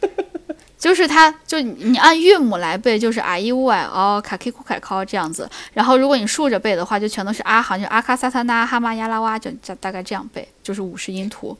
[0.78, 5.48] 就是它，就你按韵母来背，就是啊一乌哎哦卡 k 库凯考这样子。
[5.72, 11.56] 然后如果你竖着背的话，就全都是啊，好像就阿卡萨萨那哈玛亚拉哇，就大大概这样背，就是五十音图。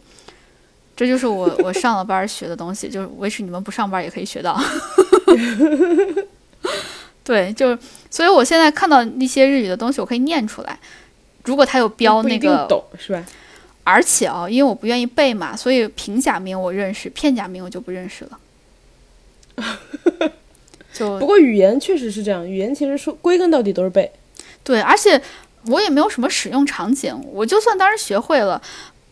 [0.94, 4.58] 这就是我我上了班学的东西，就是维持你们不上班也可以学到。
[7.24, 7.78] 对，就是，
[8.10, 10.78] 所以我现在看到一些日语的东西，我可以念出来。
[11.46, 13.24] 如果它有标那个懂是吧？
[13.84, 18.38] 而且啊，因为我不愿意背嘛，所以平假名我认识，片假名我就不认识了。
[20.92, 24.10] 就不过语言确实是这样，语言其实说归根到底都是背。
[24.64, 25.20] 对，而且
[25.66, 28.60] 我也没有什么使用场景，我就算当时学会了，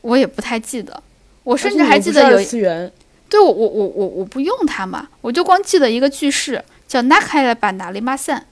[0.00, 1.02] 我也不太记得。
[1.44, 2.90] 我甚至还记得有次元，
[3.28, 8.44] 对我我我我我不用它嘛，我就光记得一个句式叫 “nakaya ba n a l i m a s e n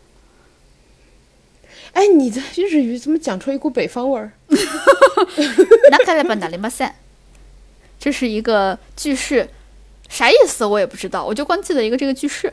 [1.93, 6.93] 哎，你的日语怎么讲出一股北方味儿 a l i m a s e n
[7.99, 9.49] 这是一个句式，
[10.09, 12.53] 啥意思我也不知道，我就光记得一个这个句式。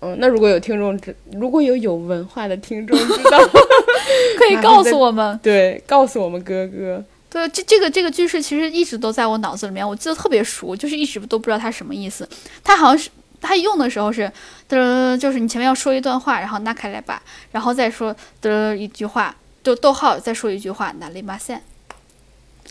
[0.00, 3.38] 嗯， 那如果有听众知，如果有有文化的听众知道，
[4.36, 5.38] 可以告诉我们。
[5.42, 7.02] 对，告诉我们哥哥。
[7.30, 12.28] 对，这这个这个句式其实一直都在我脑子里面，我记得特别熟，就是一直都不知道它什么意思。
[12.62, 13.08] 它好像是
[13.40, 14.30] 它用的时候是，
[14.74, 17.22] 的，就是你前面要说一段话，然后拿开来吧，
[17.52, 21.62] 然后再说的一句话，就逗号再说一句话，拿里马线。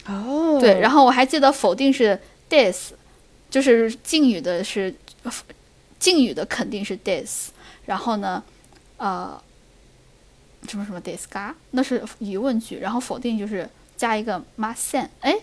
[0.06, 2.94] 哦，对，然后我还记得否定是 this，
[3.50, 4.94] 就是敬语的是
[6.00, 7.52] 敬语的肯定是 this，
[7.86, 8.44] 然后呢，
[8.98, 9.42] 呃，
[10.68, 15.34] 什么什么 this 嘎，那是疑问句，然后否定就是加一个 ma sen，哎，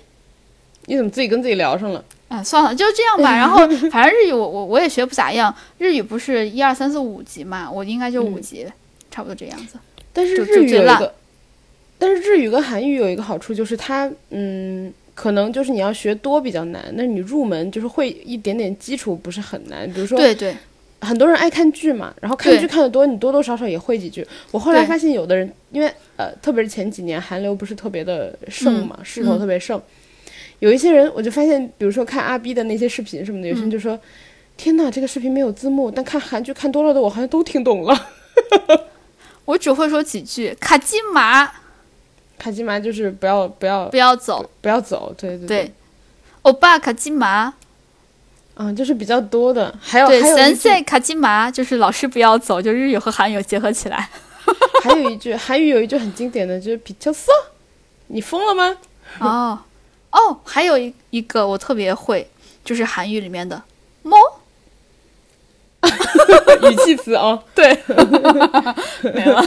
[0.86, 2.04] 你怎么自己跟自己聊上了？
[2.28, 3.34] 哎，算了，就这样吧。
[3.36, 3.58] 然后
[3.90, 8.66] 反正日语我我我也学不咋样，日语不是一二三四五级嘛，我应该就五嗯级，
[9.10, 9.78] 差不多这样子。
[10.12, 11.14] 但是日语有一个，
[11.98, 19.92] 但是日语跟韩语有一个好处，就是它，嗯，可能就是你要学多比较难，但是你入门就是会一点点基础不是很难。
[19.92, 20.56] 比如说，对对
[21.00, 24.26] 很多人爱看剧嘛，然后看剧看的多，你多多少少也会几句。
[24.50, 29.80] 我后来发现，有的人因为呃，特别是前几年韩流不是特别的盛嘛，势头嗯特别盛，
[30.60, 33.72] 有一些人我就发现，比如说看阿 B 的那些视频什么的，有些人嗯。
[33.72, 33.98] 就说
[34.56, 38.08] ：“天呐，这个视频没有字幕，但看韩剧看多了的我好像都听懂了。
[39.46, 41.50] 我只会说几句，卡基玛”
[42.38, 45.72] 卡基玛就是不要不要不要走，不要走，对对对，
[46.42, 47.52] 欧巴卡基玛，
[48.54, 54.08] 嗯，就是比较多的，还有对，神仙卡基玛就是老师不要走，就日语和韩语结合起来。
[54.82, 57.30] 还有一句韩语有一句很经典的，就是比丘色，
[58.08, 58.76] 你疯了吗？
[59.20, 59.58] 哦
[60.12, 62.26] 哦，还有一一个我特别会，
[62.64, 63.62] 就是韩语里面的
[64.02, 64.16] 猫，
[66.70, 67.76] 语气词哦，对，
[69.14, 69.42] 没了，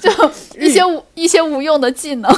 [0.00, 0.10] 就
[0.58, 2.30] 一些无一些无用的技能。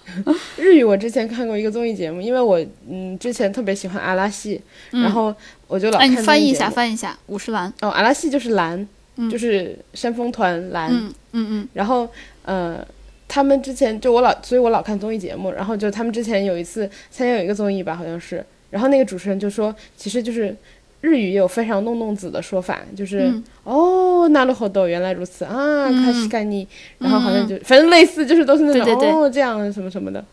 [0.56, 2.58] 日语我之前看过一个综艺节目，因为我
[2.88, 4.60] 嗯之前特别喜欢阿拉西，
[4.90, 5.34] 然后
[5.66, 7.70] 我就老哎，看你翻译一下，翻译一下，五十岚。
[7.82, 12.08] 哦，阿拉西就是岚，嗯就是山峰团岚，嗯嗯嗯然后
[12.44, 12.82] 呃，
[13.27, 20.55] 他们之前就我老，所以我老看综艺节目，然后就他们之前有一次参加有一个综艺吧，好像是，然后那个主持人就说，其实就是
[20.99, 25.55] 日语也有非常弄弄子的说法，就是、嗯哦，那るほど，原来如此啊，
[25.87, 26.67] 嗯卡西干尼，
[26.99, 30.23] 然后好像就、反正类似，就是都是那种对对对哦这样什么什么的，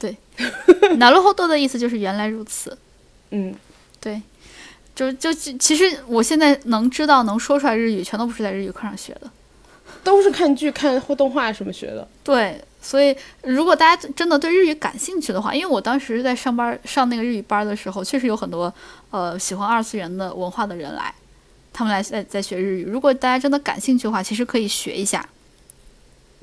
[0.00, 2.76] 嗯，拿路后多的意思就是原来如此。
[3.30, 3.54] 嗯，
[4.00, 4.20] 对，
[4.94, 9.30] 就就其其实我现在能知道能说出来日语，全都不是在日语课上学的。
[10.03, 12.07] 都是看剧、看或动画什么学的。
[12.23, 18.73] 对，所以如果大家真的对日语感兴趣的话，因为我当时在上班上那个日语班的时候，确实有很多
[19.11, 21.13] 呃喜欢二次元的文化的人来，
[21.73, 22.83] 他们来在在学日语。
[22.83, 25.27] 如果大家真的感兴趣的话，其实可以学一下。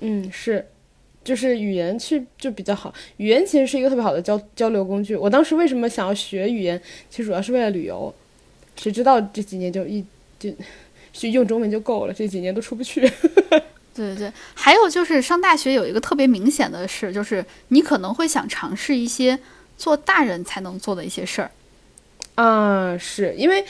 [0.01, 0.67] 嗯，是，
[1.25, 2.93] 就是语言去就比较好。
[3.17, 5.17] 语言其实是一个特别好的交交流工具。
[5.17, 8.15] 我当时为什么想要学语言，其实主要是为了旅游。
[8.77, 10.05] 谁知道这几年就一
[10.39, 10.51] 就
[11.17, 13.01] 就用中文就够了，这几年都出不去。
[13.95, 19.39] 对对对，还有就是上大学有一个特别明显的事，就是你可能会想尝试一些
[19.79, 21.51] 做大人才能做的一些事儿。
[22.35, 23.65] 啊，是因为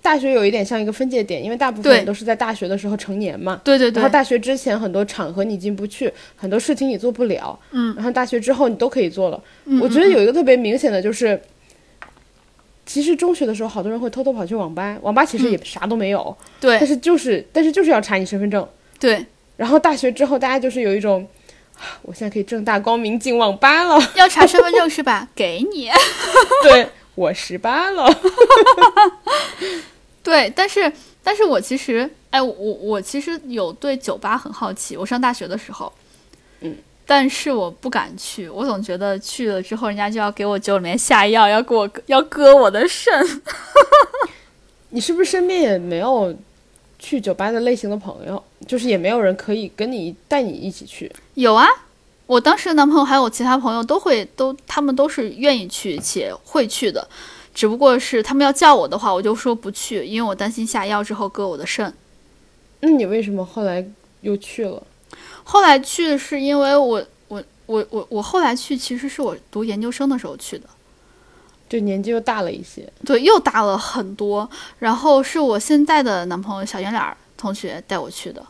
[0.00, 3.60] 大学有一点像一个分界点，因为大部分都是在大学的时候成年嘛。
[3.62, 7.58] 对对对然后，大学之前很多场合你进不去，很多事情你做不了。
[7.72, 9.42] 嗯，然后大学之后你都可以做了。
[9.66, 11.38] 嗯我觉得嗯有一个特别明显的就是，
[12.88, 18.66] 其实中学的时候好多人会偷偷跑去网吧，网吧其实也啥都没有，但对是就是但是就是要查你身份证。
[18.98, 19.24] 对，
[19.58, 21.28] 然后大学之后，大家就是有一种，
[21.76, 25.28] 啊我现在可以正大光明进网吧了，要查身份证是吧？
[25.36, 25.90] 给你。
[26.64, 28.08] 对我十八了。
[30.24, 30.90] 对，但是
[31.22, 34.96] 但是我其实，哎，我我其实有对酒吧很好奇。
[34.96, 35.92] 我上大学的时候，
[36.60, 36.74] 嗯，
[37.10, 43.10] 但是我不敢去，我总觉得去了之后，人家就要给我酒里面下药，要给我要割我的肾。
[44.90, 46.36] 你是不是身边也没有
[46.98, 48.44] 去酒吧的类型的朋友？
[48.66, 51.10] 就是也没有人可以跟你带你一起去。
[51.32, 51.66] 有啊，
[52.26, 57.08] 我当时的男朋友还有其他朋友都会都，他们都是愿意去且会去的，
[57.54, 61.90] 只不过是他们要叫我的话，我就说不去，因为我担心下药之后割我的肾。
[62.80, 63.82] 那你为什么后来
[64.20, 64.82] 又去了？
[65.50, 70.68] 后来去是因为我我我我我后来去其实是我读研究生的时候去的。
[71.70, 72.86] 就年纪又大了一些。
[73.02, 74.48] 对，又大了很多。
[74.78, 78.44] 然后是我现在的男朋友小圆脸儿同学带我去的。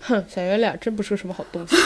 [0.00, 1.76] 哼，小圆脸真不是个什么好东西。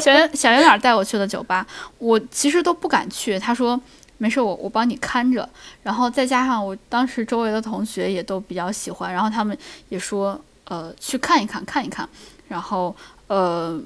[0.00, 1.66] 小圆小圆脸儿带我去的酒吧，
[1.98, 3.38] 我其实都不敢去。
[3.38, 3.78] 他说
[4.16, 5.46] 没事，我我帮你看着。
[5.82, 9.56] 然后再加上我当时周围的同学也都比较喜欢，然后他们
[9.90, 12.08] 也说呃去看一看看一看。
[12.50, 12.94] 然后
[13.28, 13.80] 呃。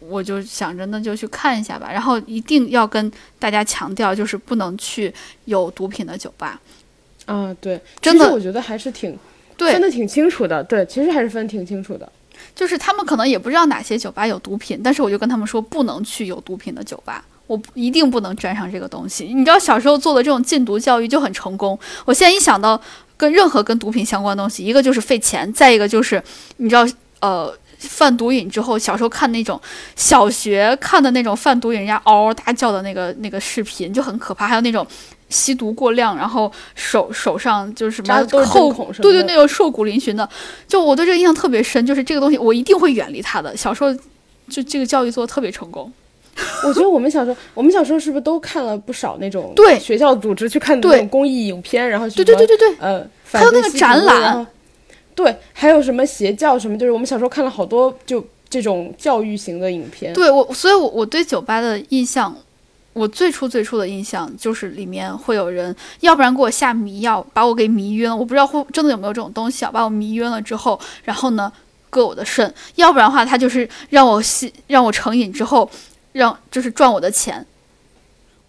[0.00, 5.12] 我就想着那就去看一下吧，然后一定要跟大家强调，就是不能去
[5.46, 6.60] 有毒品的酒吧。
[7.26, 9.18] 啊，对，真的其实我觉得还是挺
[9.56, 10.62] 对，分得挺清楚的。
[10.62, 12.08] 对，其实还是分得挺清楚的。
[12.54, 19.24] 就是他们可能也不知道哪些酒吧有毒品，但是我就跟他们说不能去有毒品的酒吧，我一定不能沾上这个东西。
[19.34, 22.80] 你知道小时候做的这种禁毒教育就很成功，我现在一想到
[23.16, 26.22] 跟任何跟毒品相关的东西，一个就是费钱，再一个就是
[26.58, 26.86] 你知道
[27.20, 27.52] 呃。
[27.78, 29.60] 贩毒瘾之后，小时候看那种
[29.94, 34.86] 小学看的那种贩毒瘾，人家嗷嗷大叫的那个那个视频就很可怕，还有那种
[35.28, 40.28] 吸毒过量，然后手手上就是什么扎的都是针扣孔么对对，那种瘦骨嶙峋的，
[40.66, 43.56] 就我对这个印象特别深，就是这个东西我一定会远离它的。
[43.56, 43.94] 小时候
[44.48, 45.92] 就这个教育做的特别成功，
[46.64, 49.78] 我觉得我们小时候，我们小时候是不是都看了不少那种对。
[49.78, 54.46] 学校组织去看那种公益影片，然后对对对对对，呃，还有那个展览
[55.18, 60.14] 对，还有什么邪教什么，就是我们小时候看了好多就这种教育型的影片。
[60.14, 62.32] 对我，所以我我对酒吧的印象，
[62.92, 71.52] 我最初最初的印象就是里面会有人，要不然给我下迷药，把我给迷晕了，我不知道会真的有没有这种东西啊，把我迷晕了之后，然后呢
[71.90, 75.68] 割我的肾，要不然的话他就是让我吸，让我成瘾之后，
[76.12, 77.44] 让就是赚我的钱，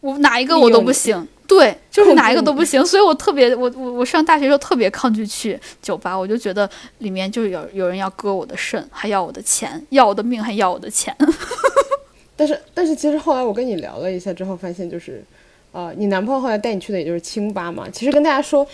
[0.01, 1.27] 我哪一个我都不行。
[1.49, 6.69] 对，就是哪一个都不行，所以我特别，我我我上大学时候特别抗拒去酒吧，我就觉得
[6.99, 11.13] 里面就有有人要割我的肾，还要我的钱，要我的命，还要我的钱。
[12.37, 15.23] 但是但是其实后来我跟你聊了一下之后，发现就是，
[15.71, 17.89] 呃，你男朋友后来带你去的也就是清吧嘛。
[17.91, 18.65] 其实跟大家说，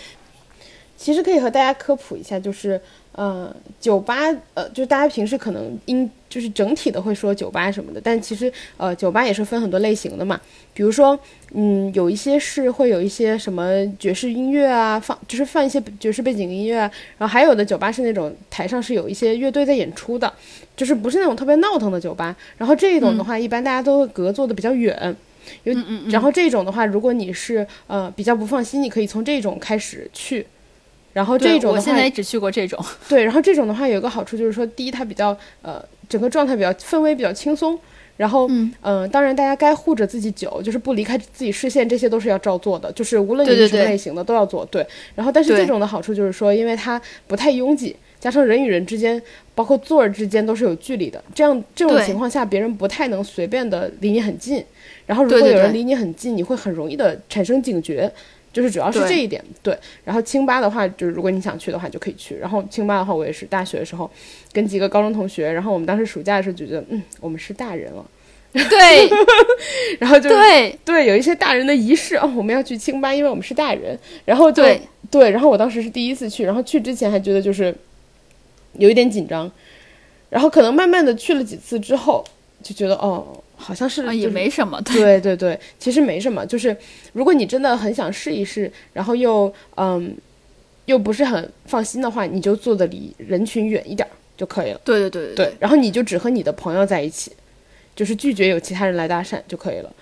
[0.98, 2.78] 其实可以和大家科普一下，就是
[3.16, 3.50] 呃，
[3.80, 4.14] 酒吧，
[4.52, 10.38] 呃，就是大家平时可能应就是整体的会说酒吧什么的，但其实呃，酒吧也是分很多类型的嘛。
[10.74, 11.18] 比如说，
[11.54, 13.64] 嗯，有一些是会有一些什么
[13.98, 20.30] 爵士音乐啊，放就是放一些爵士背景音乐啊，然后还有的酒吧是那种台上是有一些乐队在演出的，
[20.76, 22.36] 就是不是那种特别闹腾的酒吧。
[22.58, 25.16] 然后这一种的话，一般大家都会隔坐的比较远。
[25.64, 25.74] 有，
[26.10, 30.46] 然后这种的话，如果你是呃比较不放心，你可以从这种开始去。
[31.16, 32.78] 然后这种我现在也只去过这种。
[33.08, 37.78] 对，然后这种的话有一个好处就是说，第一它比较呃整个状态比较氛围比较轻松，
[38.18, 38.46] 然后
[38.82, 44.62] 嗯当然大家该护着自己酒，就是不离开自己视线，这些都是要照做的，就是无论你是什么类型的都要做。
[44.66, 49.20] 对，然后但是这种的好处就是说，因为它不太拥挤，加上人与人之间，
[49.54, 54.62] 包括座儿之间都是有距离的，这样这种情况下别人不太能随便的离你很近，
[55.06, 58.12] 然后如果有人离你很近，你会很容易的产生警觉。
[58.56, 59.76] 就是主要是这一点，对。
[60.02, 62.34] 然后清吧的话，就是如果你想去的话，就可以去。
[62.36, 64.10] 然后清吧的话，我也是大学的时候
[64.50, 68.02] 跟几个高中同学，然后我们当时暑假的时候就觉得，嗯，我们是大人了，
[68.54, 69.10] 对。
[70.00, 73.98] 然后就对对，有一些大人的仪式哦，我们要去清吧，因为我们是大人。
[74.24, 74.80] 然后对
[75.10, 77.74] 对，然后我当时是第一次去，然后去之前还觉得就是
[78.78, 79.52] 有一点紧张，
[80.30, 82.24] 然后可能慢慢的去了几次之后，
[82.62, 83.42] 就觉得哦。
[83.56, 86.76] 好像是也没什么，对对对，其实没什么，就是
[87.12, 90.16] 如果你真的很想试一试，然后又嗯
[90.84, 94.80] 又不是很放心的话，你就坐的离人群远一点就可以了。
[94.84, 97.32] 对对对对，然后你就只和你的朋友在一起，
[97.96, 99.92] 就是拒绝有其他人来搭讪就可以了。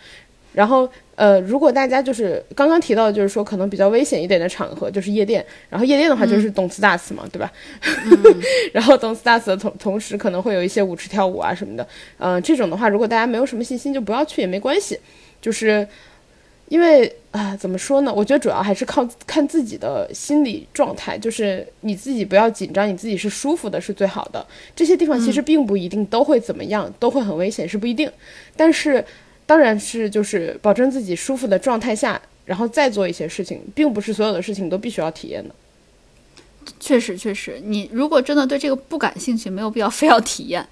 [0.55, 5.45] 然后，呃，如果大家就是刚刚提到，就是说可能比较危险一点的场合，就是夜店。
[5.69, 7.53] 然后夜店的话，就是动次大次嘛，对吧？
[8.73, 11.85] 然后动次大次的同同时，可能会有一些舞池跳舞啊什么的。
[12.19, 14.97] 嗯，这种的话，如果大家没有什么信心，就不要去也没关系。
[15.43, 15.85] 就是
[16.69, 18.15] 因为啊，怎么说呢？
[18.15, 24.47] 我觉得主要还是靠看自己的心理状态，就是你自己不要紧张，你自己是舒服的，是最好的。
[24.77, 28.09] 这些地方其实并不一定都会怎么样，都会很危险，是不一定。
[28.57, 29.05] 但是。
[29.47, 35.55] 当然是，就是保证自己舒服的状态下，然后再做一些事情，并不是所有的事情都必须要体验的。
[36.81, 40.67] 确实，确实，你如果真的对这个不感兴趣，没有必要 非要体验。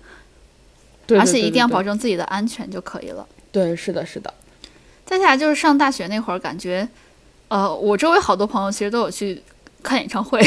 [1.07, 3.27] 对，而且一定要保证自己的安全就可以了。
[3.51, 4.33] 对，是的，是的。
[5.05, 6.89] 再下来就是上大学那会儿，感觉，
[7.49, 9.43] 呃，我周围好多朋友其实都有去
[9.83, 10.41] 看演唱会。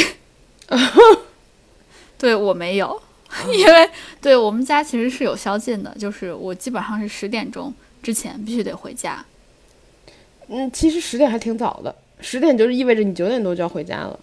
[2.18, 3.00] 对我没有，
[3.54, 7.72] 因为对我们家其实是有宵禁的，就是我基本上是十点钟。
[8.06, 9.24] 之前必须得回家，
[10.46, 14.16] 嗯，其实十点还挺早的，十点就是意味着你九点多就要回家了。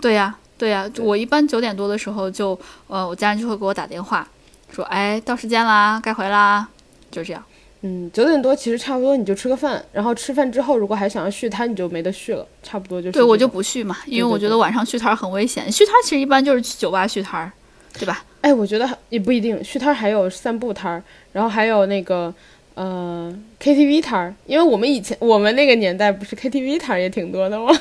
[0.00, 4.26] 对呀，对呀，我一般九点多的时候就，呃，我家人就会给我打电话，
[4.70, 6.66] 说，哎，到时间啦，该回啦，
[7.10, 7.44] 就这样。
[7.82, 13.12] 嗯，九点多其实差不多，你就吃个饭，然后吃饭之后，如果还想要续摊，你就没得续了，差不多就。
[13.12, 15.70] 对我就不续嘛，因为我觉得晚上续摊很危险。
[15.70, 17.52] 续摊其实一般就是去酒吧续摊，
[17.92, 18.24] 对吧？
[18.40, 21.02] 哎，我觉得也不一定，续摊还有散步摊，
[21.34, 22.32] 然后还有那个。
[22.76, 27.72] 呃，KTV 摊儿，因为我们以前我们那个年代不是 KTV 摊儿也挺多的吗？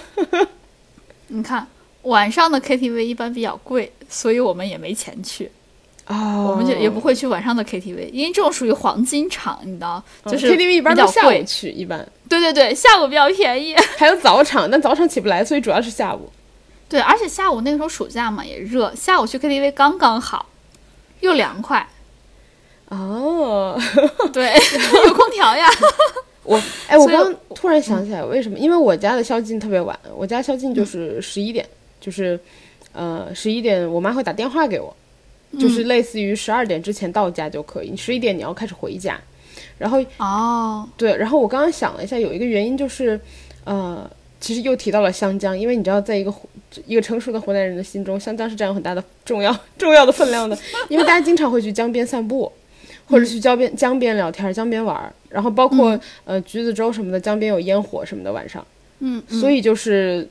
[1.28, 1.68] 你看
[2.04, 5.52] 晚上的 KTV 一般比较贵，所以我们也没钱去
[6.06, 16.32] 啊，我们就也不会去晚上的 KTV，因为这种属于黄金场，你知道，就是 KTV 一般都下午去，一般对对对，下午比较便宜，还有早场，但早场起不来，所以主要是下午。
[16.88, 20.46] 对，而且下午那个时候暑假嘛也热，下午去 KTV 刚刚好，
[21.20, 21.86] 又凉快。
[22.96, 23.80] 哦，
[24.34, 24.54] 对，
[25.08, 25.68] 有空调呀。
[26.44, 28.58] 我哎，我刚突然想起来，为什么？
[28.60, 31.66] 因为我家的宵禁特别晚，我家宵禁就是十一点，
[32.00, 32.40] 就是
[32.94, 34.96] 呃十一点，我妈会打电话给我，
[35.60, 39.20] 就是类似于十二点之前到家就可以，十一点你要开始回家。
[39.80, 43.20] 然后哦，对，然后我刚刚想了一下，有一个原因就是，
[43.64, 44.08] 呃，
[44.40, 46.32] 其实又提到了湘江，因为你知道，在一个
[46.86, 50.56] 一个成熟的湖南人的心中，湘江是占有很大的重要重要的分量的，
[50.90, 52.52] 因为大家经常会去江边散步。
[53.08, 58.66] 或者去江边江边聊天，江边玩儿，然后包括呃橘子洲什么的，江边有烟火什么的晚上，
[59.00, 60.28] 嗯，所以就是，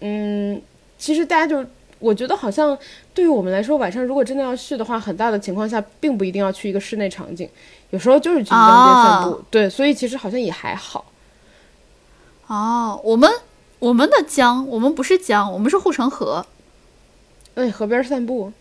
[0.00, 0.60] 嗯，
[0.98, 1.64] 其实大家就
[1.98, 2.76] 我觉得好像
[3.12, 7.48] 对于我们来说，晚上如果真的要去的话，很大的情况下并不一定要去一个室内场景，
[7.90, 11.04] 有时候就是去江边散步，对，所以其实好像也还好。
[12.46, 13.30] 哦，我们
[13.78, 16.44] 我们的江，我们不是江，我们是护城河，
[17.54, 18.52] 哎，河边散步，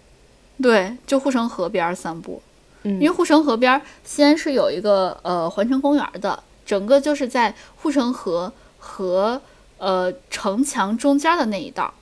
[0.62, 2.42] 对，就护城河边散步。
[2.84, 9.40] 因为护城河边，西安是有一个呃环城公园的，整个就是在护城河和
[9.78, 11.94] 呃城墙中间的那一道，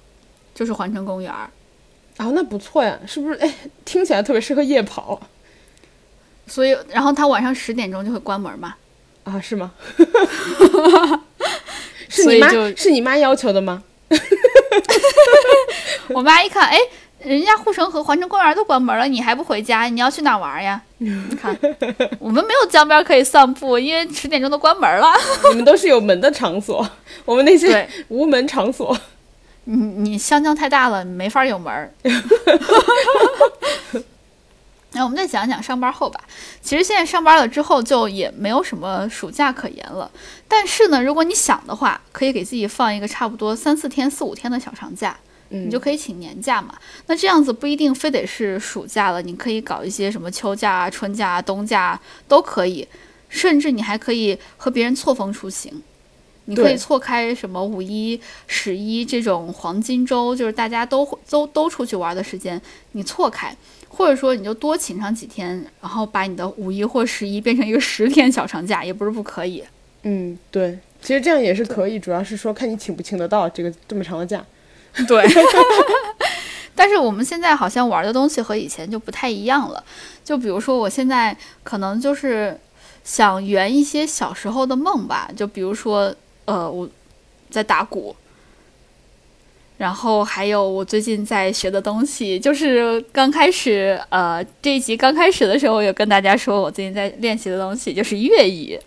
[0.56, 1.32] 就是环城公园。
[1.32, 1.52] 啊，
[2.34, 3.36] 那不错呀，是不是？
[3.36, 3.54] 哎，
[3.86, 5.20] 听起来特别适合夜跑。
[6.48, 8.76] 所以，然后他晚上十点钟就会关门嘛？
[9.24, 9.72] 啊，是吗？
[12.10, 12.50] 是你妈？
[12.76, 13.84] 是你妈要求的吗？
[16.10, 16.78] 我妈一看，哎。
[17.20, 19.84] 人家护城河、环城公园都关门了，你还不回家？
[19.84, 20.82] 你要去哪玩呀？
[21.00, 21.58] 你看，
[22.20, 25.14] 我们没有江边可以散步，因为十点钟都关门了。
[25.52, 26.88] 你们都是有门的场所，
[27.26, 28.98] 我们那些，无门场所。
[29.66, 31.92] 你你湘江太大了，没法有门儿。
[34.94, 36.20] 那我们再讲讲上班后吧。
[36.62, 40.10] 其实现在上班了之后，就也没有什么暑假可言了。
[40.48, 45.16] 但是呢，如果你想的话，可以给自己放一个差不多三四天、四五天的小长假。
[45.50, 46.74] 嗯，你就可以请年假嘛。
[47.08, 52.88] 那这样子不一定非得是暑假了，你可以搞一些什么秋假啊、春假啊、冬假啊都可以，
[53.28, 55.82] 甚至你还可以和别人错峰出行。
[56.46, 62.60] 你可以错开什么五一、十一这种黄金周，就是大家都都都出去玩的时间，
[62.94, 63.56] 你错开，
[63.88, 69.64] 或者说你就多请上几天，然后把你的五一或十一变成一个十天小长假，也不是不可以。
[70.02, 74.44] 嗯，对，其实这样也是可以，主要是说看你请不请得到这个这么长的假。
[75.08, 75.26] 对，
[76.76, 79.84] 但是我们现在好像玩的东西和以前就不太一样了。
[80.24, 82.60] 就比如说，我现在可能就是
[83.04, 85.30] 想圆一些小时候的梦吧。
[85.36, 86.14] 就比如说，
[86.46, 86.88] 呃，我
[87.50, 88.16] 在打鼓，
[89.78, 98.80] 然后还有我最近在学的东西，就是刚开始，呃，这一集刚开始的时候，我有跟大家说我最近在练习的东西就是粤语。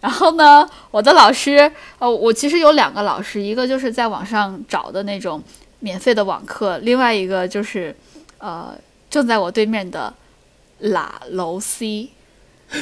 [0.00, 5.42] 然后呢，我的老师，呃，我其实有两个老师，一个就是在网上找的那种
[5.80, 7.94] 免费的网课，另外一个就是，
[8.38, 8.76] 呃，
[9.08, 10.12] 正在我对面的
[10.78, 12.10] 拉楼 C。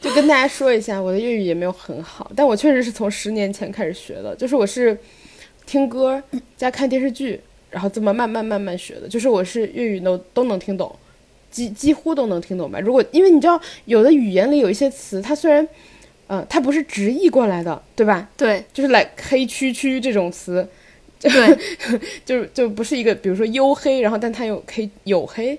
[0.00, 4.98] 就跟大家说一下，我的粤语也没有很好，但我确实是从十年前开始学的，就是我是
[5.64, 6.22] 听歌
[6.58, 10.94] 加看电视剧，然后这么慢慢慢慢学的，就是我是粤语都都能听懂，
[11.54, 12.80] 几几乎都能听懂吧。
[12.80, 15.66] 如果因为你知道，有的语言里有一些词，它虽然，
[16.26, 18.28] 呃，它不是直译过来的，对吧？
[18.36, 20.66] 对就是来黑黢黢这种词，
[21.20, 21.30] 对
[22.26, 25.56] 就是就不是一个，比如说黝黑，然后但它有黑黝黑，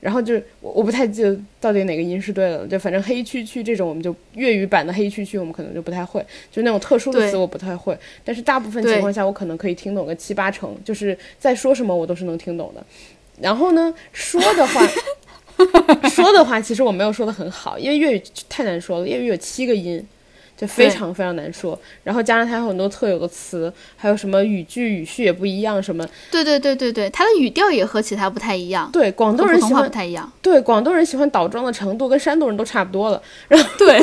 [0.00, 12.82] 然后就是我我不太记得到底哪个音是对的了，就反正黑黢黢这种我们就粤语版的黑黢黢我们可能就不太会，就那种特殊的词我不太会，但是大部分情况下我可能可以听懂个七八成，就是在说什么我都是能听懂的。
[13.38, 14.80] 然后呢，说的话，
[16.10, 20.06] 说的话其实我没有说的很好，因为粤语太难说了，粤语有七个音。
[20.58, 30.32] 就非常非常难说，然后加上它有很多特有的词，还有什么语句语序也不一样，什么对对对对对，它的语调也和其他不太一样，对广东人喜欢不太一样。
[30.40, 33.22] 对广东人喜欢倒装的程度跟山东人都差不多了。
[33.48, 34.00] 然后对，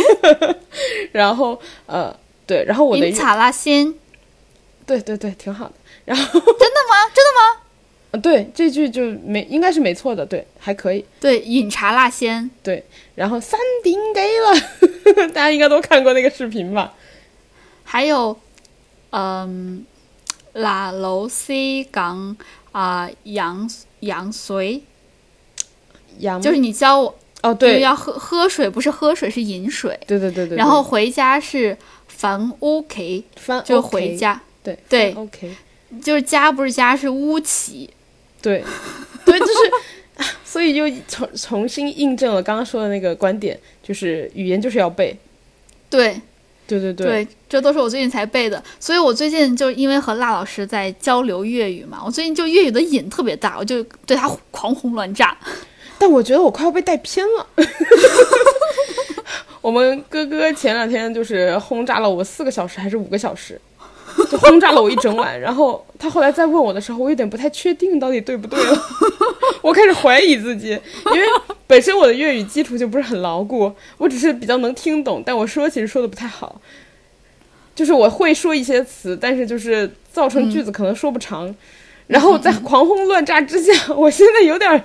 [1.11, 3.91] 然后呃对，然后我的茶拉鲜，
[4.85, 5.73] 对对对挺好的。
[6.05, 7.09] 然后真的吗？
[7.15, 7.62] 真的吗？
[8.13, 11.03] 呃对这句就没应该是没错的，对还可以。
[11.19, 12.47] 对，饮茶辣鲜。
[12.61, 12.83] 对
[13.15, 16.93] 然后三点几了， 大家应该都看过那个视频吧？
[17.83, 18.39] 还有，
[19.09, 19.83] 嗯，
[20.53, 22.37] 拉楼 C 港
[22.71, 23.67] 啊羊
[24.01, 24.83] 羊水，
[26.19, 29.99] 羊就是你教我，哦对要喝喝水，不是喝水，是饮水。
[30.05, 31.75] 对对对对，然后回家是
[32.07, 34.39] 返屋企，翻就回家。
[34.61, 35.55] 对对 OK
[36.01, 37.89] 就是家不是家，是屋企。
[38.43, 38.63] 对
[39.25, 39.53] 对就是。
[40.17, 45.17] 啊所以又重重新印证了刚刚说的那个观点，就是语言就是要背。
[45.89, 46.15] 对
[46.67, 48.63] 对对对，这都是我最近才背的。
[48.79, 55.35] 所以我最近就因为和辣老师在交流粤语嘛，我最近就粤语的瘾特别大，我就对他狂轰乱炸。
[55.97, 57.47] 但我觉得我快要被带偏了。
[59.59, 63.59] 我们哥哥前两天就是轰炸了我四个小时还是五个小时，
[64.33, 65.39] 就轰炸了我一整晚。
[65.39, 68.77] 然后他后来再问我的时候，我有点不太确定到底对不对了。
[69.61, 70.69] 我开始怀疑自己，
[71.05, 71.27] 因为
[71.67, 76.59] 本身我的粤语基础就不是很牢固，我只是比较能听懂，但我说其实说的不太好。
[77.75, 81.55] 就是我会说一些词，但是就是造成句子可能说不长。
[82.07, 84.83] 然后在狂轰乱炸之下，我现在有点儿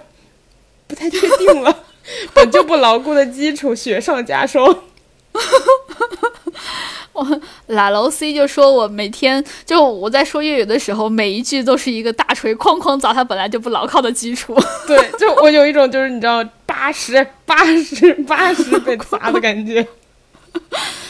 [0.87, 1.85] 不太确定了。
[2.33, 4.85] 本就不牢固的基础雪上加霜。
[7.67, 14.57] 拉楼 C 就说我每天就我在说粤语的时候，每一句都是一个大锤哐哐砸他本来就不牢靠的基础。
[14.87, 19.87] 对，就我有一种就是你知道八十八十八十被 砸的感觉。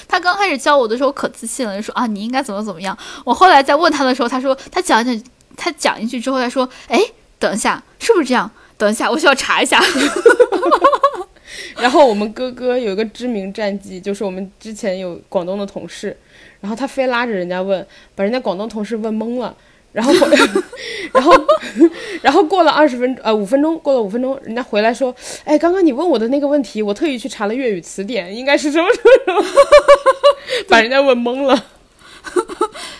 [0.08, 2.96] 他刚开始教我的时候可自信了，就说啊你应该怎么怎么样。
[3.24, 5.22] 我后来在问他的时候，他说他讲一讲，
[5.56, 7.00] 他讲一句之后，他说哎
[7.38, 8.50] 等一下是不是这样？
[8.78, 9.78] 等一下我需要查一下。
[11.80, 16.16] 然后我们哥哥有一个知名战绩，就是我们之前有广东的同事，
[16.60, 19.56] 然后他非拉着人家问，把人家广东同事问懵了。
[19.90, 20.12] 然后，
[21.12, 21.32] 然后，
[22.20, 25.12] 然后过了二十分钟呃五分钟，过了五分钟，人家回来说，
[25.44, 29.44] 哎，刚刚你问我的那个问题，我特意去查了粤语词典，应该是什么什么什么，
[30.68, 31.64] 把人家问懵了。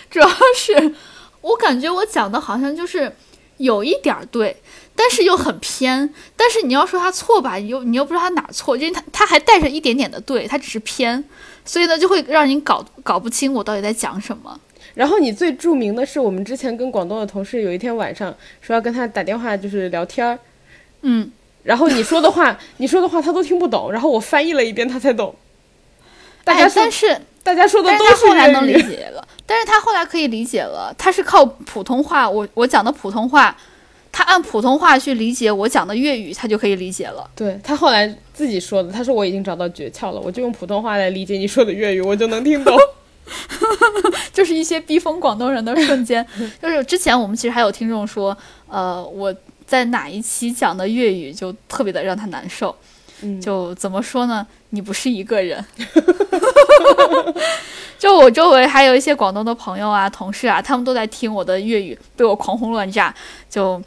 [0.09, 0.95] 主要是
[1.41, 3.13] 我感觉我讲的好像就是
[3.57, 4.57] 有一点对，
[4.99, 6.13] 但是又很偏。
[6.35, 11.23] 但是你要说他错吧，你又你又不知道他哪错，因为他他还带着一点点的对，他只是偏，
[11.63, 14.59] 所以呢就会让你搞搞不清我到底在讲什么。
[14.95, 20.37] 然后你最著名的是，我们之前跟广东的同事有一天晚上说要跟他打电话，就是聊天儿，
[21.03, 21.31] 嗯，
[21.63, 25.33] 然后你说的话， 你说的话他都听不懂，然后我翻译了一遍他才懂。
[26.43, 33.55] 大家哎，但是大家说的都是都他后来能，理解了，但是他后来可以理解了，他是靠普通话，我我讲的普通话，
[34.11, 37.29] 他按普通话去理解我讲的粤语，他就可以理解了。
[37.35, 42.75] 对他后来自己说的，他说我已经找到诀窍了，我就用普通话来理解你说的粤语，我就能听懂。
[44.33, 46.25] 就是一些逼疯广东人的瞬间。
[46.59, 48.35] 就是之前我们其实还有听众说，
[48.67, 49.33] 呃，我
[49.67, 52.75] 在哪一期讲的粤语就特别的让他难受。
[53.21, 54.45] 嗯就怎么说呢？
[54.69, 55.63] 你不是一个人。
[57.99, 63.13] 就我周围还有一些广东的朋友啊、同事啊，他们都在听我的粤语，被我狂轰乱炸，
[63.49, 63.81] 就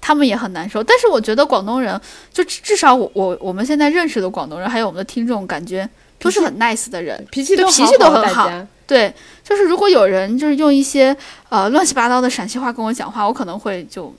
[0.00, 0.82] 他们也很难受。
[0.82, 2.00] 但是我觉得广东人，
[2.32, 5.86] 就至至少我我我们现在认识的广东人，还有我们的听众，感觉
[6.18, 7.22] 都是很 nice 的人。
[7.30, 8.50] 脾气都脾气都很好
[8.86, 9.12] 对，
[9.44, 11.14] 就是如果有人就是用一些
[11.50, 14.14] 呃乱七八糟的陕西话跟我讲话，我可能会就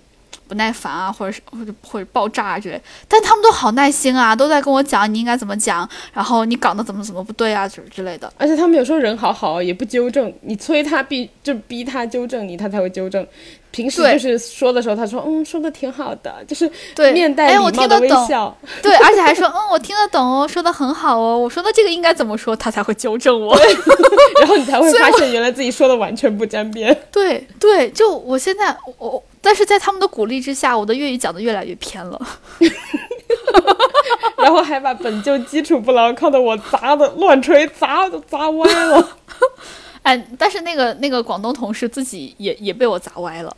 [0.49, 2.81] 不耐烦啊，或者是或者或者爆炸啊之类。
[3.07, 8.31] 但他们都好耐心啊，都在跟我讲你应该怎么讲，然后你讲的怎么怎么不对啊之之类的。
[8.37, 13.25] 而且他们有时候人好好，也不纠正你，催他逼就逼他纠正你，他才会纠正。
[13.71, 18.57] 平时对就是说的时候，他说嗯说的挺好的，就是对，面带哎，我礼貌的听得懂，微笑。
[18.81, 23.55] 对，而且还说嗯我听得懂哦，说的很好哦，我说的这个应该怎么说，他才会纠正我。
[24.41, 26.97] 然后你才会 发现原来自己说的完全不沾边。
[27.11, 32.19] 对对，就我现在我，但是在他们的鼓励之下，我的粤语讲的越来越偏了。
[34.37, 39.17] 然后还把本就基础不牢靠的我砸的乱锤砸都砸歪了。
[40.03, 43.55] 哎，但是那个那个广东同事自己也也被我砸歪了。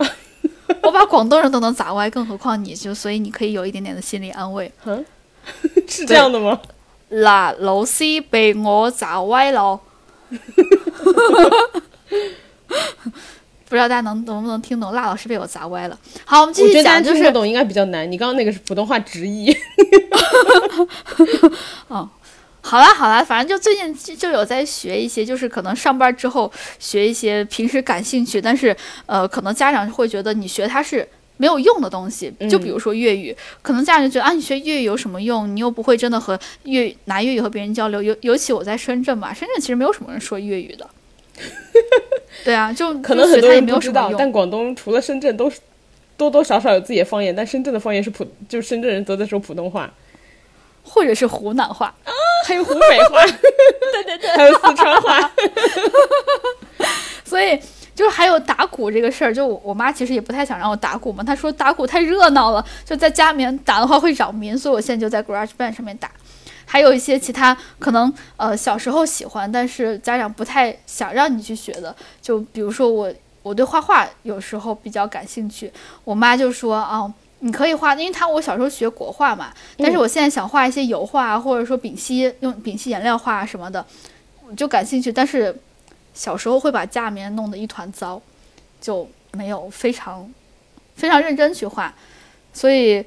[0.83, 4.71] 我把广东人都能砸歪，更何况你就，所以你可以有一点点的心理安慰。
[4.85, 5.05] 嗯，
[5.87, 6.59] 是这样的吗？
[7.11, 9.79] 嗱，老师被我砸歪了。
[13.71, 14.91] 不知道大家能能不能听懂？
[14.91, 15.97] 辣老师被我砸歪了。
[16.25, 18.11] 好，我们继我觉得大续讲，就是不懂应该比较难。
[18.11, 19.55] 你刚刚那个是普通话直译。
[22.63, 31.07] 好啦好啦，反正就最近就就有在学一些，就是可能上班之后学一些平时感兴趣，但是呃，可能家长会觉得你学它是
[31.37, 32.29] 没有用的东西。
[32.49, 35.55] 就比如说粤语，可能家长就觉得啊，你学粤语有什么用？
[35.55, 38.03] 你又不会真的和粤拿粤语和别人交流。
[38.03, 40.89] 尤尤其我在深圳嘛，深圳其实没有什么人说粤语的。
[42.43, 44.11] 对啊，就可能很多人不知道。
[44.17, 45.59] 但广东除了深圳都是
[46.17, 49.91] 多多少少有自己的方言，但深圳的方言是普，就是深圳人都在说普通话，
[50.83, 51.93] 或者是湖南话。
[52.47, 53.23] 还有湖北话，
[53.93, 55.31] 对对对，还有四川话。
[57.23, 57.57] 所以
[57.93, 66.09] 就是还有打鼓这个事儿，就我我妈其实也不太想让我打鼓嘛，她说打鼓太热闹了，就在家里面打的话会扰民，所以我现在就在 GarageBand 上面打。
[66.71, 73.13] 还有一些其他可能呃小时候喜欢，但是家长不太想让你去学的，就比如说我
[73.43, 75.69] 我对画画有时候比较感兴趣，
[76.05, 77.13] 我妈就说啊。
[77.43, 83.83] 你可以画，因为她我小时候学国画嘛，但是我现在想画一些油画啊，或者说丙烯用丙烯颜料画啊什么的，
[84.47, 85.11] 我就感兴趣。
[85.11, 85.59] 但是
[86.13, 88.21] 小时候会把家里面弄得一团糟，
[88.79, 90.31] 就没有非常
[90.93, 91.91] 非常认真去画，
[92.53, 93.03] 所以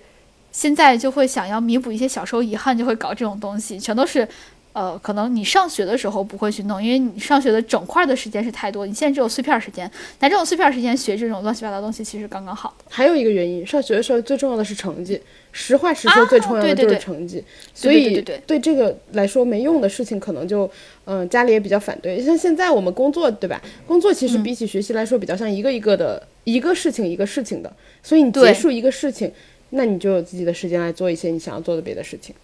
[0.54, 4.26] 现在就会想要弥补一些小时候遗憾，就会搞这种东西，全都是。
[4.74, 9.88] 呃，可能你上学的时候不会去弄，因为你上学的整块的时间是太多，你现在只有碎片时间。
[10.18, 12.76] 但这种碎片时间学这种乱七八糟的东西，其实刚刚好。
[12.90, 17.36] 还有一个原因，上学的时候最重要的是成绩，实话实说，最重要的就是成绩。
[17.72, 20.68] 所对对以对对这个来说没用的事情，可能就
[21.04, 22.20] 嗯、家里也比较反对。
[22.20, 23.62] 像现在我们工作，对吧？
[23.86, 27.72] 工作其实比起学习来说，比较像一个一个的、一个事情一个事情的。
[28.02, 29.30] 所以你结束一个事情，
[29.74, 32.34] 那你就有自己的时间来做一些你想要做的别的事情。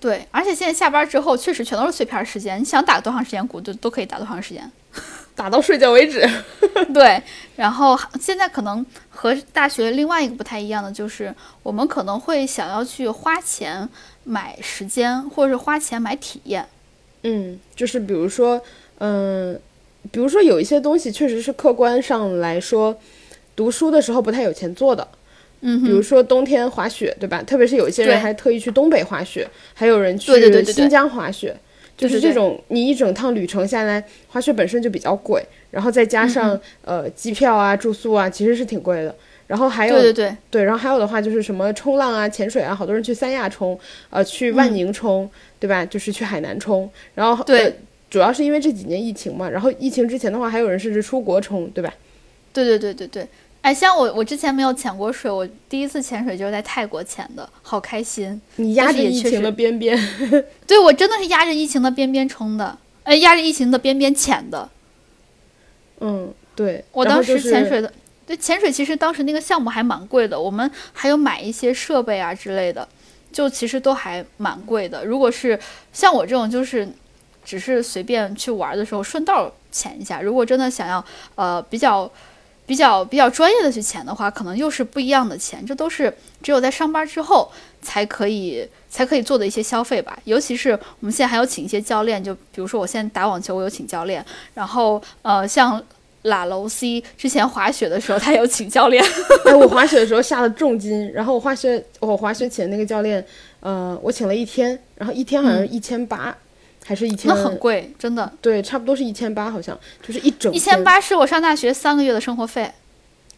[0.00, 4.70] 对，而且现在下班之后，确实全都是碎片时间，你想打多长时间鼓都都可以打多长时间。
[5.34, 6.28] 打到睡觉为止。
[6.94, 7.20] 对，
[7.56, 13.88] 然后现在可能和大学另外一个不太一样的就是，我们可能会想要去花钱
[14.24, 16.66] 买时间，或者是花钱买体验。
[17.22, 18.60] 嗯，就是比如说，
[18.98, 19.60] 嗯，
[20.12, 22.96] 比如说有一些东西确实是客观上来说，
[23.56, 25.06] 读书的时候不太有钱做的。
[25.60, 27.42] 嗯比如说冬天滑雪，对吧？
[27.42, 30.32] 特别是有一些人还特意去东北滑雪，还有人去
[30.64, 31.56] 新疆滑雪，
[31.96, 39.14] 就是这种你一整趟旅程下来，滑雪本身就比较贵，然后再加嗯上、呃机票啊、住宿啊，其实是挺贵的。
[39.46, 43.78] 然后还有对对对，对，然后还有的话就是什么冲浪啊、潜水啊，好多人去三亚冲，
[44.10, 45.28] 呃，去万宁冲，
[45.58, 45.84] 对吧？
[45.86, 47.64] 就是去海南冲，然后嗯对。
[47.64, 47.72] 呃，
[48.10, 51.92] 主要是因为这几年疫情嘛，然后疫情之前的话，还有人甚至出国冲，对吧？
[52.54, 53.28] 对对对对对，
[53.60, 58.40] 哎，像我，我之前没有潜过水，我第一次潜水就是在泰国潜的，好开心。
[58.56, 59.98] 你压着疫情的边边，
[60.66, 64.70] 对我真的是压着疫情的边边冲的，哎，压着疫情的边边潜的。
[66.00, 66.82] 嗯，对。
[66.92, 67.92] 我当时潜水的，
[68.24, 72.88] 对潜水其实当时那个项目还蛮贵的，我们还有买一些设备啊之类的，
[73.32, 75.04] 就其实都还蛮贵的。
[75.04, 75.58] 如果是
[75.92, 76.88] 像我这种，就是
[77.44, 81.04] 只是随便去玩的时候顺道潜一下，如果真的想要
[81.34, 82.10] 呃比较。
[82.68, 85.64] 比较比较专业的去潜的话，可能又是不一样的钱。
[85.64, 87.50] 这都是只有在上班之后
[87.80, 90.18] 才可以才可以做的一些消费吧。
[90.24, 94.22] 尤其是我们现在还有请一些教练，就比如说我现在打网球，我有请教练。
[94.52, 95.82] 然后呃，像
[96.22, 99.02] 拉楼 C 之前滑雪的时候，他有请教练。
[99.46, 103.24] 哎，我滑雪的时候下了重金，然后我滑雪我滑雪请那个教练，
[103.60, 106.36] 呃，我请了一天，然后一天好像一千八。
[106.88, 108.32] 还是一千，那很贵，真的。
[108.40, 110.50] 对，差不多是一千八，好像就是一整。
[110.54, 112.72] 一千八是我上大学三个月的生活费。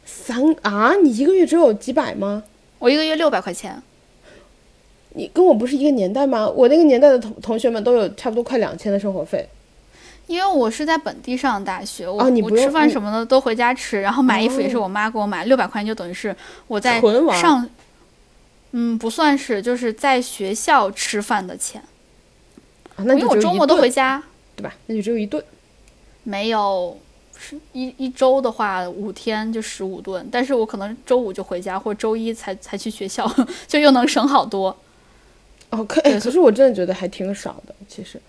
[0.05, 0.95] 三啊？
[1.03, 2.45] 你一个月只有几百吗？
[2.79, 3.83] 我一个月六百块钱。
[5.15, 6.49] 你跟我不是一个年代吗？
[6.49, 9.49] 我那个年代的同同学们都有差不多快两千的生活费。
[10.29, 16.37] 因为我是在本地上大学，我我吃饭什么的都回家吃，然后买衣服也是我妈给我买，六百块钱就等于是
[16.69, 17.01] 我在
[17.33, 17.69] 上。
[18.71, 21.83] 嗯，不算是，就是在学校吃饭的钱。
[23.03, 24.23] 因为我周末都回家，
[24.57, 24.75] 对吧？
[24.87, 25.43] 那就只有一顿，
[26.25, 26.99] 没有，
[27.37, 33.31] 是一一周的话五天就十五顿，但是我可能周五就回家，或者周一才才去学校，
[33.67, 34.77] 就又能省好多。
[35.71, 38.21] 哦，可可是我真的觉得还挺少的，其实，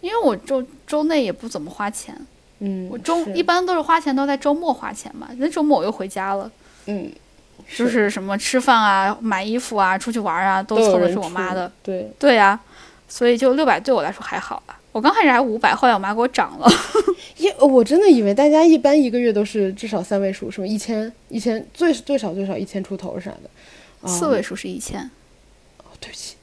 [0.00, 2.18] 因为我周周内也不怎么花钱，
[2.60, 6.50] 嗯，我周一般都是花钱都在周末花钱嘛，那周末我又回家了，
[6.86, 7.12] 嗯，
[7.76, 12.58] 就是什么吃饭啊、买衣服啊、出去玩啊，都凑的是我妈的，对对呀。
[13.08, 16.70] 所以就六百对我来说还好吧，我刚开始还五百，后来我妈给我涨了。
[17.38, 24.08] 一我真的以为大家一般一个月都是至少三位数，什么一千一千最最少最少一千出头啥的。
[24.08, 25.00] 四位数是一千。
[25.78, 26.36] 哦，对不起。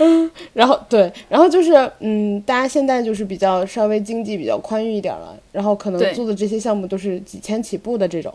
[0.00, 8.34] 嗯， 然后对，然后就是嗯，大家现在就是比较稍微经济比较宽裕一点了，然后可能做的这些项目都是几千起步的这种。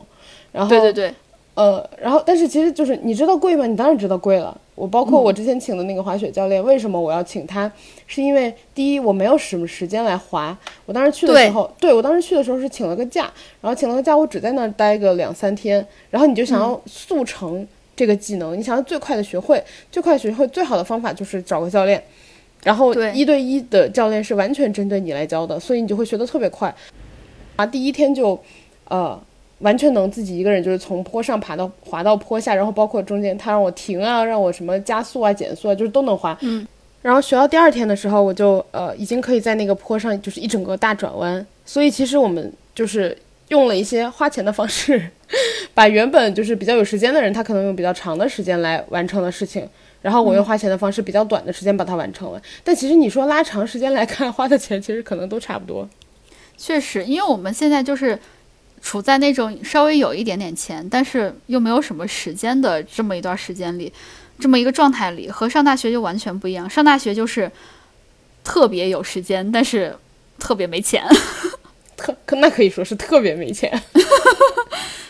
[0.51, 1.13] 然后对对对。
[1.53, 3.65] 呃，然后但是其实就是你知道贵吗？
[3.65, 4.57] 你当然知道贵了。
[4.73, 7.71] 我包括我之前请的那个滑雪教练，为什么我要请他？
[8.07, 10.57] 是因为第一我没有什么时间来滑。
[10.85, 13.29] 我当时去的时候，对我当时去的时候是请了个假，
[13.59, 15.85] 然后请了个假，我只在那儿待个两三天。
[16.09, 19.61] 然后你就想要速成这个技能，你想要最快的学会，
[19.91, 22.01] 最快学会最好的方法就是找个教练，
[22.63, 26.73] 然后一对一的教练是完全针对你来教的，所以你就会学得特别快。
[27.57, 28.39] 啊，第一天就，
[28.87, 29.21] 呃。
[29.61, 36.37] 完全能自己一个人，就是从坡上爬到滑到坡下，然后包括中间他让我停啊，让我什么加速啊、减速啊，就是都能滑。
[36.41, 36.67] 嗯。
[37.01, 41.43] 然后学到第二天的时候，我就呃已经可以在那个坡上就是一整个大转弯。
[41.65, 43.17] 所以其实我们就是
[43.47, 45.09] 用了一些花钱的方式，
[45.73, 49.67] 把原本就是比较有时间的人，他可能用比较长的时间来完成的事情，
[50.03, 52.41] 然后我用花钱的方式比较短的时间把它完成了。
[52.63, 55.89] 但其实你说拉长时间来看，花的钱其实可能都差不多。
[56.55, 58.17] 确实，因为我们现在就是。
[58.81, 63.93] 处在那种稍微有一点点钱，但是又没有什么时间的这么一段时间里，
[64.39, 66.67] 这么一个状态里，和上大学就完全不一样。
[66.67, 67.51] 上大学就是
[68.43, 69.95] 特别有时间，但是
[70.39, 71.05] 特别没钱，
[71.95, 73.81] 特那可以说是特别没钱。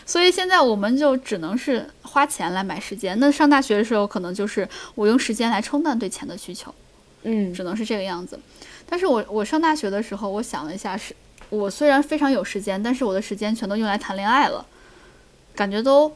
[0.04, 3.18] 所以现在我们就只能是花钱来买时间。
[3.18, 6.74] 那上大学的时候，可能就是我用时间来冲淡对钱的需求，
[7.22, 8.38] 嗯，只能是这个样子。
[8.86, 11.16] 但是我我上大学的时候，我想了一下是。
[11.52, 14.64] 我虽然非常有时间，但是我的时间全都用来谈恋爱了，
[15.54, 16.10] 感觉都，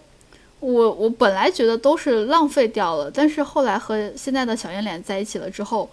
[0.61, 5.91] 我我本来觉得都是浪费掉了，但是后来和现在的小圆脸在一起了之后，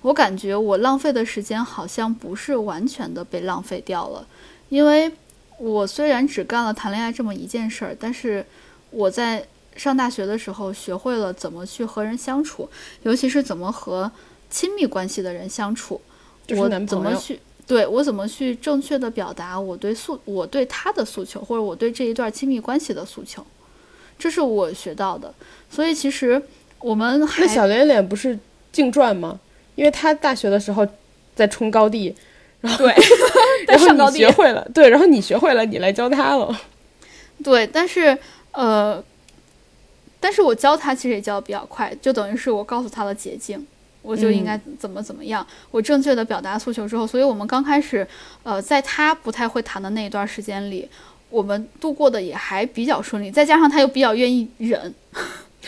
[0.00, 4.26] 我感觉我浪费的时间好像不是完全的被浪费掉了，
[4.70, 5.12] 因为
[5.58, 8.46] 我虽然只干了谈恋爱这么一件事儿，但是
[8.88, 9.46] 我在
[9.76, 12.66] 上大学的时候学会了怎么去和人相处，
[13.02, 14.10] 尤其是怎么和
[14.48, 16.00] 亲密关系的人相处，
[16.56, 17.38] 我怎么去。
[17.66, 23.44] 对我怎么去正确的表达我对诉我对他的诉求，或者我对这一段亲密关系的诉求，
[24.18, 25.34] 这是我学到的。
[25.68, 26.40] 所以其实
[26.78, 28.38] 我们那小脸脸不是
[28.70, 29.40] 净赚吗？
[29.74, 30.86] 因为他大学的时候
[31.34, 32.14] 在冲高地，
[32.60, 32.94] 然后对，
[33.66, 36.56] 然后你学会了，对，然后你学会了，你来教他了。
[37.44, 38.16] 对，但是
[38.52, 39.02] 呃，
[40.20, 43.66] 但是我教他其实也教的比较快，就等于是我告诉他的捷径。
[44.06, 45.44] 我就应该怎么怎么样？
[45.72, 48.06] 我正确的表达诉求之后，所以我们刚开始，
[48.44, 50.88] 呃，在他不太会谈的那一段时间里，
[51.28, 53.30] 我们度过的也还比较顺利。
[53.30, 54.94] 再加上他又比较愿意忍，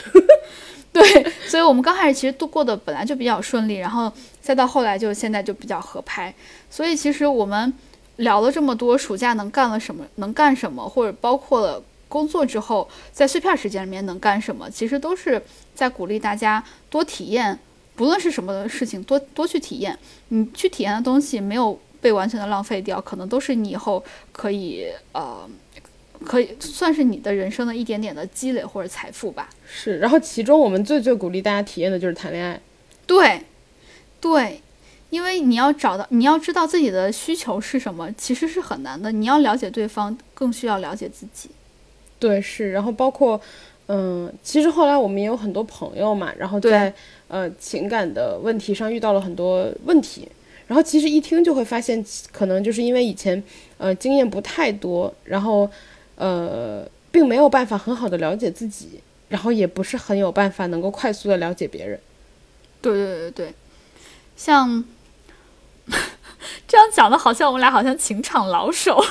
[0.93, 3.75] 对，所以我们刚开始其实度过的本来就比较顺利。
[3.77, 4.11] 然后
[4.41, 6.33] 再到后来，就现在就比较合拍。
[6.71, 7.73] 所以其实我们，
[8.17, 10.05] 聊了这么多，暑假能干了什么？
[10.17, 10.89] 能干什么？
[10.89, 14.71] 或者包括了工作之后，在碎片时间里面能干什么？
[14.71, 15.43] 其实都是
[15.75, 17.59] 在鼓励大家多体验，
[17.99, 19.99] 不论是什么事情，多多去体验。
[20.29, 25.47] 你去体验的东西没有被完全的浪费掉，可能都是你以后可以呃，
[26.25, 29.51] 可以算是你的人生的一点点的积累或者财富吧。
[29.69, 32.61] 是，然后其中我们最最鼓励大家体验的就是谈恋爱。
[33.05, 33.43] 对，
[34.21, 34.63] 对。
[35.11, 39.11] 因为你要找到，你要知道自己的需求是什么，其实是很难的。
[39.11, 41.49] 你要了解对方，更需要了解自己。
[42.19, 42.73] 对，是。
[42.73, 43.41] 然后包括，
[43.87, 46.93] 嗯，其实后来我们也有很多朋友嘛，然后在
[47.29, 50.29] 呃情感的问题上遇到了很多问题。
[50.67, 53.43] 然后其实一听就会发现，可能就是因为以前
[53.79, 55.71] 呃经验不太多，然后
[56.17, 61.99] 呃并没有办法很好的了解自己，然后也不是很有办法能够快速的了解别人。
[62.83, 63.55] 对对对对，
[64.37, 64.85] 像。
[66.69, 69.03] 这样讲的好像我们俩好像情场老手，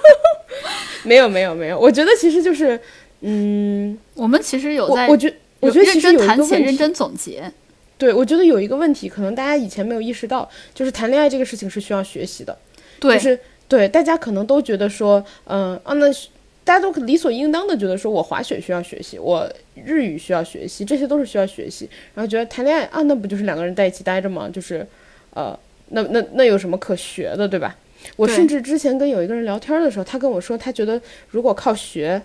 [1.02, 2.78] 没有没有没有，我觉得其实就是，
[3.22, 7.50] 嗯，我们其实有在，我觉我觉得认真谈钱认真总结。
[7.96, 12.56] 对，我觉得有一个问题，可能大家以前没有意识到，就是谈恋爱这个事情是需要学习的。
[13.00, 16.06] 对，就是对大家可能都觉得说，嗯啊，那
[16.64, 19.50] 大家都理所应当的觉得说我滑雪需要学习，我
[19.84, 24.48] 日语需要学习，这些都是需要学习，然后觉得谈恋爱啊，那不就是两个人在一起待着吗？
[24.52, 24.86] 就是，
[25.34, 25.58] 呃。
[25.90, 27.74] 那那那有什么可学的，对吧？
[28.16, 32.20] 我甚至之前跟有一个人聊天的时候，他跟我说，他觉得如果靠学，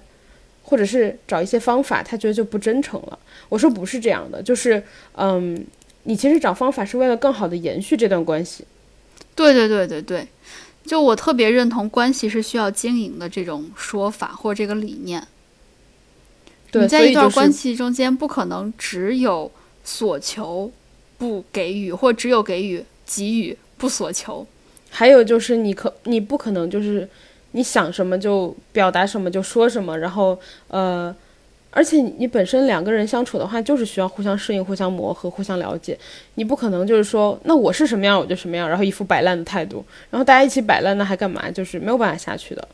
[0.64, 3.20] 或者是找一些方法，他觉得就不真诚了。
[3.50, 4.82] 我说不是这样的，就是
[5.16, 5.64] 嗯，
[6.04, 8.66] 你其实找方法是为了更好的延续这段关系。
[9.36, 10.28] 对对对对对，
[10.86, 15.28] 就我特别认同关系是需要经营的这种说法或这个理念。
[16.74, 19.52] 你在一段关系中间不可能只有
[19.84, 20.72] 所求
[21.18, 22.84] 不给予，或只有给予。
[23.06, 24.48] 给予不所求，
[24.90, 27.08] 还有就是你可你不可能就是
[27.54, 31.16] 你想什么就表达什么就说什么，然后呃，
[31.72, 35.98] 而且你本身两个人相处的话，就是需要互相适应、互相磨合、互相了解，
[36.36, 41.50] 你不可能就是说那我是什么样我就什么样，然后一副摆烂的态度，然后大家一起摆烂那还干嘛？
[41.50, 42.68] 就是没有办法下去的。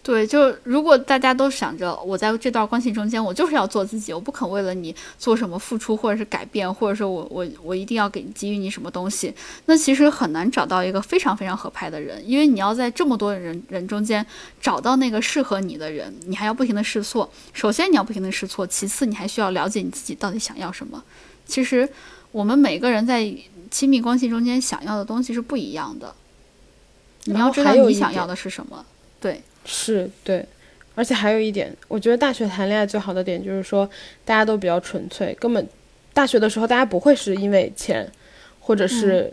[0.00, 9.34] 对，就如果大家都想着我在这段关系中间，我就是要做自己，我不肯为了你做什么付出，或者是改变，或者说我我我一定要给给予你什么东西，
[9.66, 14.24] 那其实很难找到一个非常非常合拍的人，因为你要在这么多人人中间
[14.62, 17.30] 找到那个适合你的人，你还要不停的试错。
[17.52, 21.04] 首先你要不停的试错，其次你还需要了解你自己到底想要什么。
[21.44, 21.86] 其实
[22.32, 23.30] 我们每个人在
[23.70, 26.14] 亲密关系中间想要的东西是不一样的，
[27.24, 28.86] 你要知道你想要的是什么，
[29.20, 29.42] 对。
[29.70, 30.42] 是对，
[30.94, 33.86] 而且还有一点，我觉得大学谈恋爱最好的点就是说，
[34.24, 35.68] 大家都比较纯粹，根本
[36.14, 38.10] 大学的时候大家不会是因为钱，
[38.60, 39.30] 或者是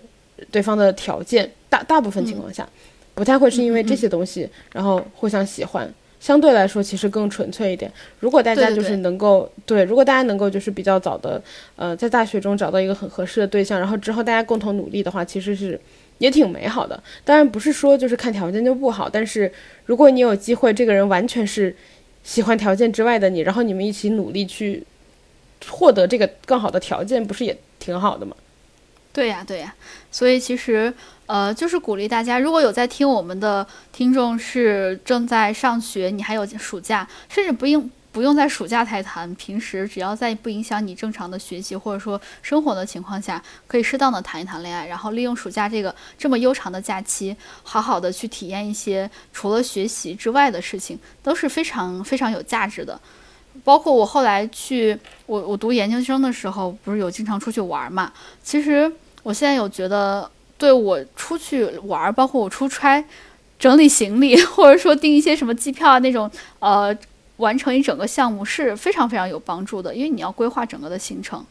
[0.51, 2.67] 对方的条件，大大部分情况下，
[3.13, 5.89] 不太会是因为这些东西，然后互相喜欢，
[6.19, 7.89] 相对来说其实更纯粹一点。
[8.19, 11.41] 如果大家就是能够对，如果大家能够就是比较早的，
[11.77, 13.63] 呃，在大学中找到一个很合适的对。
[13.63, 15.79] 象，然后之后大家共同努力的话，其实是。
[16.17, 19.51] 也挺美好的，当然不是说就是看条件就不好，但是
[19.85, 21.75] 如果你有机会，这个人完全是
[22.23, 24.83] 喜欢条件之外的你，然后你们一起努力去
[25.67, 28.35] 获得这个更好的条件，不是也挺好的吗？
[29.11, 29.73] 对呀，对呀，
[30.11, 30.93] 所以其实
[31.25, 37.89] 呃，就是鼓励大家，如果有在听我们的听众是正在上学，你还有暑假，甚至不用。
[38.15, 52.97] 不用在暑假才谈，平时只要在不影响你正常的学习或者说生活的情况下，可以适当的谈一谈恋爱，然后利用暑假这个这么悠长的假期，好好的去体验一些除了学习之外的事情，都是非常非常有价值的。
[53.65, 58.13] 包括我后来去我我读研究生的时候，不是有经常出去玩嘛？
[58.41, 58.89] 其实
[59.23, 63.03] 我现在有觉得，对我出去玩，包括我出差、
[63.59, 66.97] 整理行李，或者说订一些什么机票啊那种，呃。
[67.37, 71.45] 完成一整个项目是非常非常有帮助的，因为你要规划整个的行程。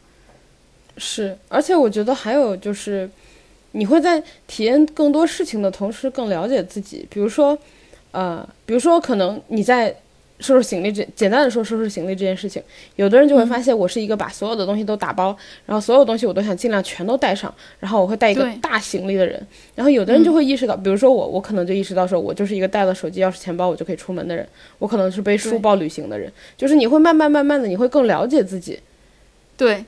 [0.96, 3.10] 是，而且我觉得还有就是，
[3.72, 7.06] 你会在体验更多事情的同时，更了解自己。
[7.10, 7.58] 比如说，
[8.12, 9.94] 呃，比如说可能你在。
[10.44, 12.62] 收拾行李这简单的说收拾行李这件事情，
[12.96, 15.34] 有的人就会发现我是一个把所有的东西都打包，
[15.64, 19.44] 然后所有东西我都想尽量全都带上，然后我会带一个大行李的人。
[19.74, 24.46] 然后有的人就会意识到，比如说我，我可能就意识到说，我就是一个带了手机、钥匙、钱包我就可以出门的人。
[24.78, 28.78] 我可能是背书包旅行的人，就是你会慢慢慢慢的，你会更了解自己。
[29.56, 29.82] 对。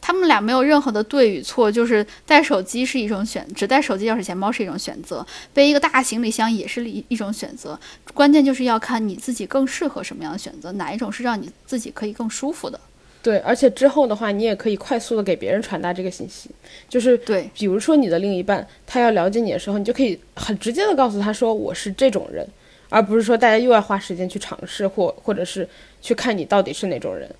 [0.00, 7.78] 他们俩没有任何的对与错，就是带手机是一种选，只带手机、钥匙、钱包是一种选择，背一个大行李箱也是一一种选择。
[8.14, 12.80] 关键就是要看你自己更适合什么样的选择，哪一种是让你自己可以更舒服的。
[13.22, 16.48] 对，而且之后的话，你也可以快速的给别人传达这个信息，
[16.88, 22.46] 就是对，比如说你的另一半他要了解你的时候，你就可以很直接的告诉他说我是这种人，
[22.88, 25.68] 而不是说大家又要花时间去尝试或或者是
[26.00, 27.30] 去看你到底是哪种人。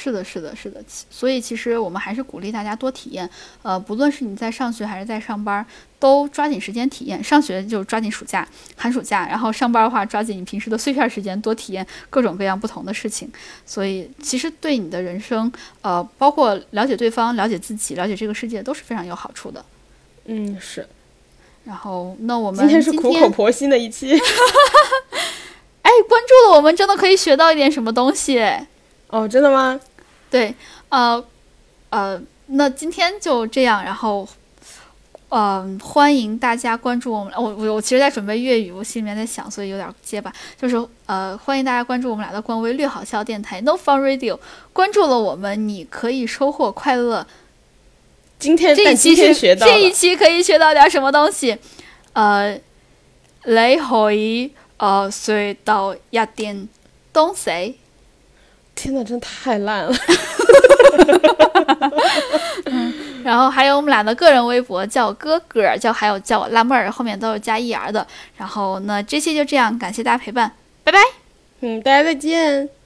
[0.00, 0.82] 是的，是的，是的。
[0.86, 3.28] 其所以其实我们还是鼓励大家多体验，
[3.62, 5.64] 呃，不论是你在上学还是在上班，
[5.98, 7.22] 都抓紧时间体验。
[7.22, 13.30] 上学就抓紧暑假、寒暑假，然后上班的话，抓紧你平时的碎片时间，多体验各种各样不同的事情。
[13.66, 15.52] 所以其实对你的人生，
[15.82, 19.62] 呃，包括了解对方、了解自己、了解这个世界，都是非常有好处的。
[20.24, 20.88] 嗯，是。
[21.64, 24.12] 然后，那我们今天是苦口婆心的一期。
[25.82, 28.40] 哎，关注了我们，真的可以学到一点什么东西。
[29.08, 29.78] 哦，真的吗？
[30.30, 30.54] 对，
[30.90, 31.22] 呃，
[31.88, 34.28] 呃，那今天就这样，然后，
[35.30, 37.32] 嗯，欢迎大家关注我们。
[37.36, 40.32] 我我我其实在准备粤语，我心里面在想，所以有点结巴。
[40.56, 44.38] 就是呃，欢迎大家关注我们俩的官微“略好笑电台 ”No Fun Radio。
[44.72, 47.26] 关注了我们，你可以收获快乐。
[48.38, 51.58] 今天这一期是这一期可以学到点什么东西？
[52.12, 52.58] 呃，
[53.44, 56.68] 你可以呃学到一点
[57.12, 57.79] 东西。
[58.80, 59.92] 天呐，真太烂了！
[62.64, 62.92] 嗯
[63.22, 68.06] 然后还有我们俩的个人微博，叫我哥哥，叫还有叫我辣妹儿，后面都是加 er 的。
[68.38, 70.50] 然后那这期就这样，感谢大家陪伴，
[70.82, 70.98] 拜拜。
[71.60, 72.79] 嗯，大家再见。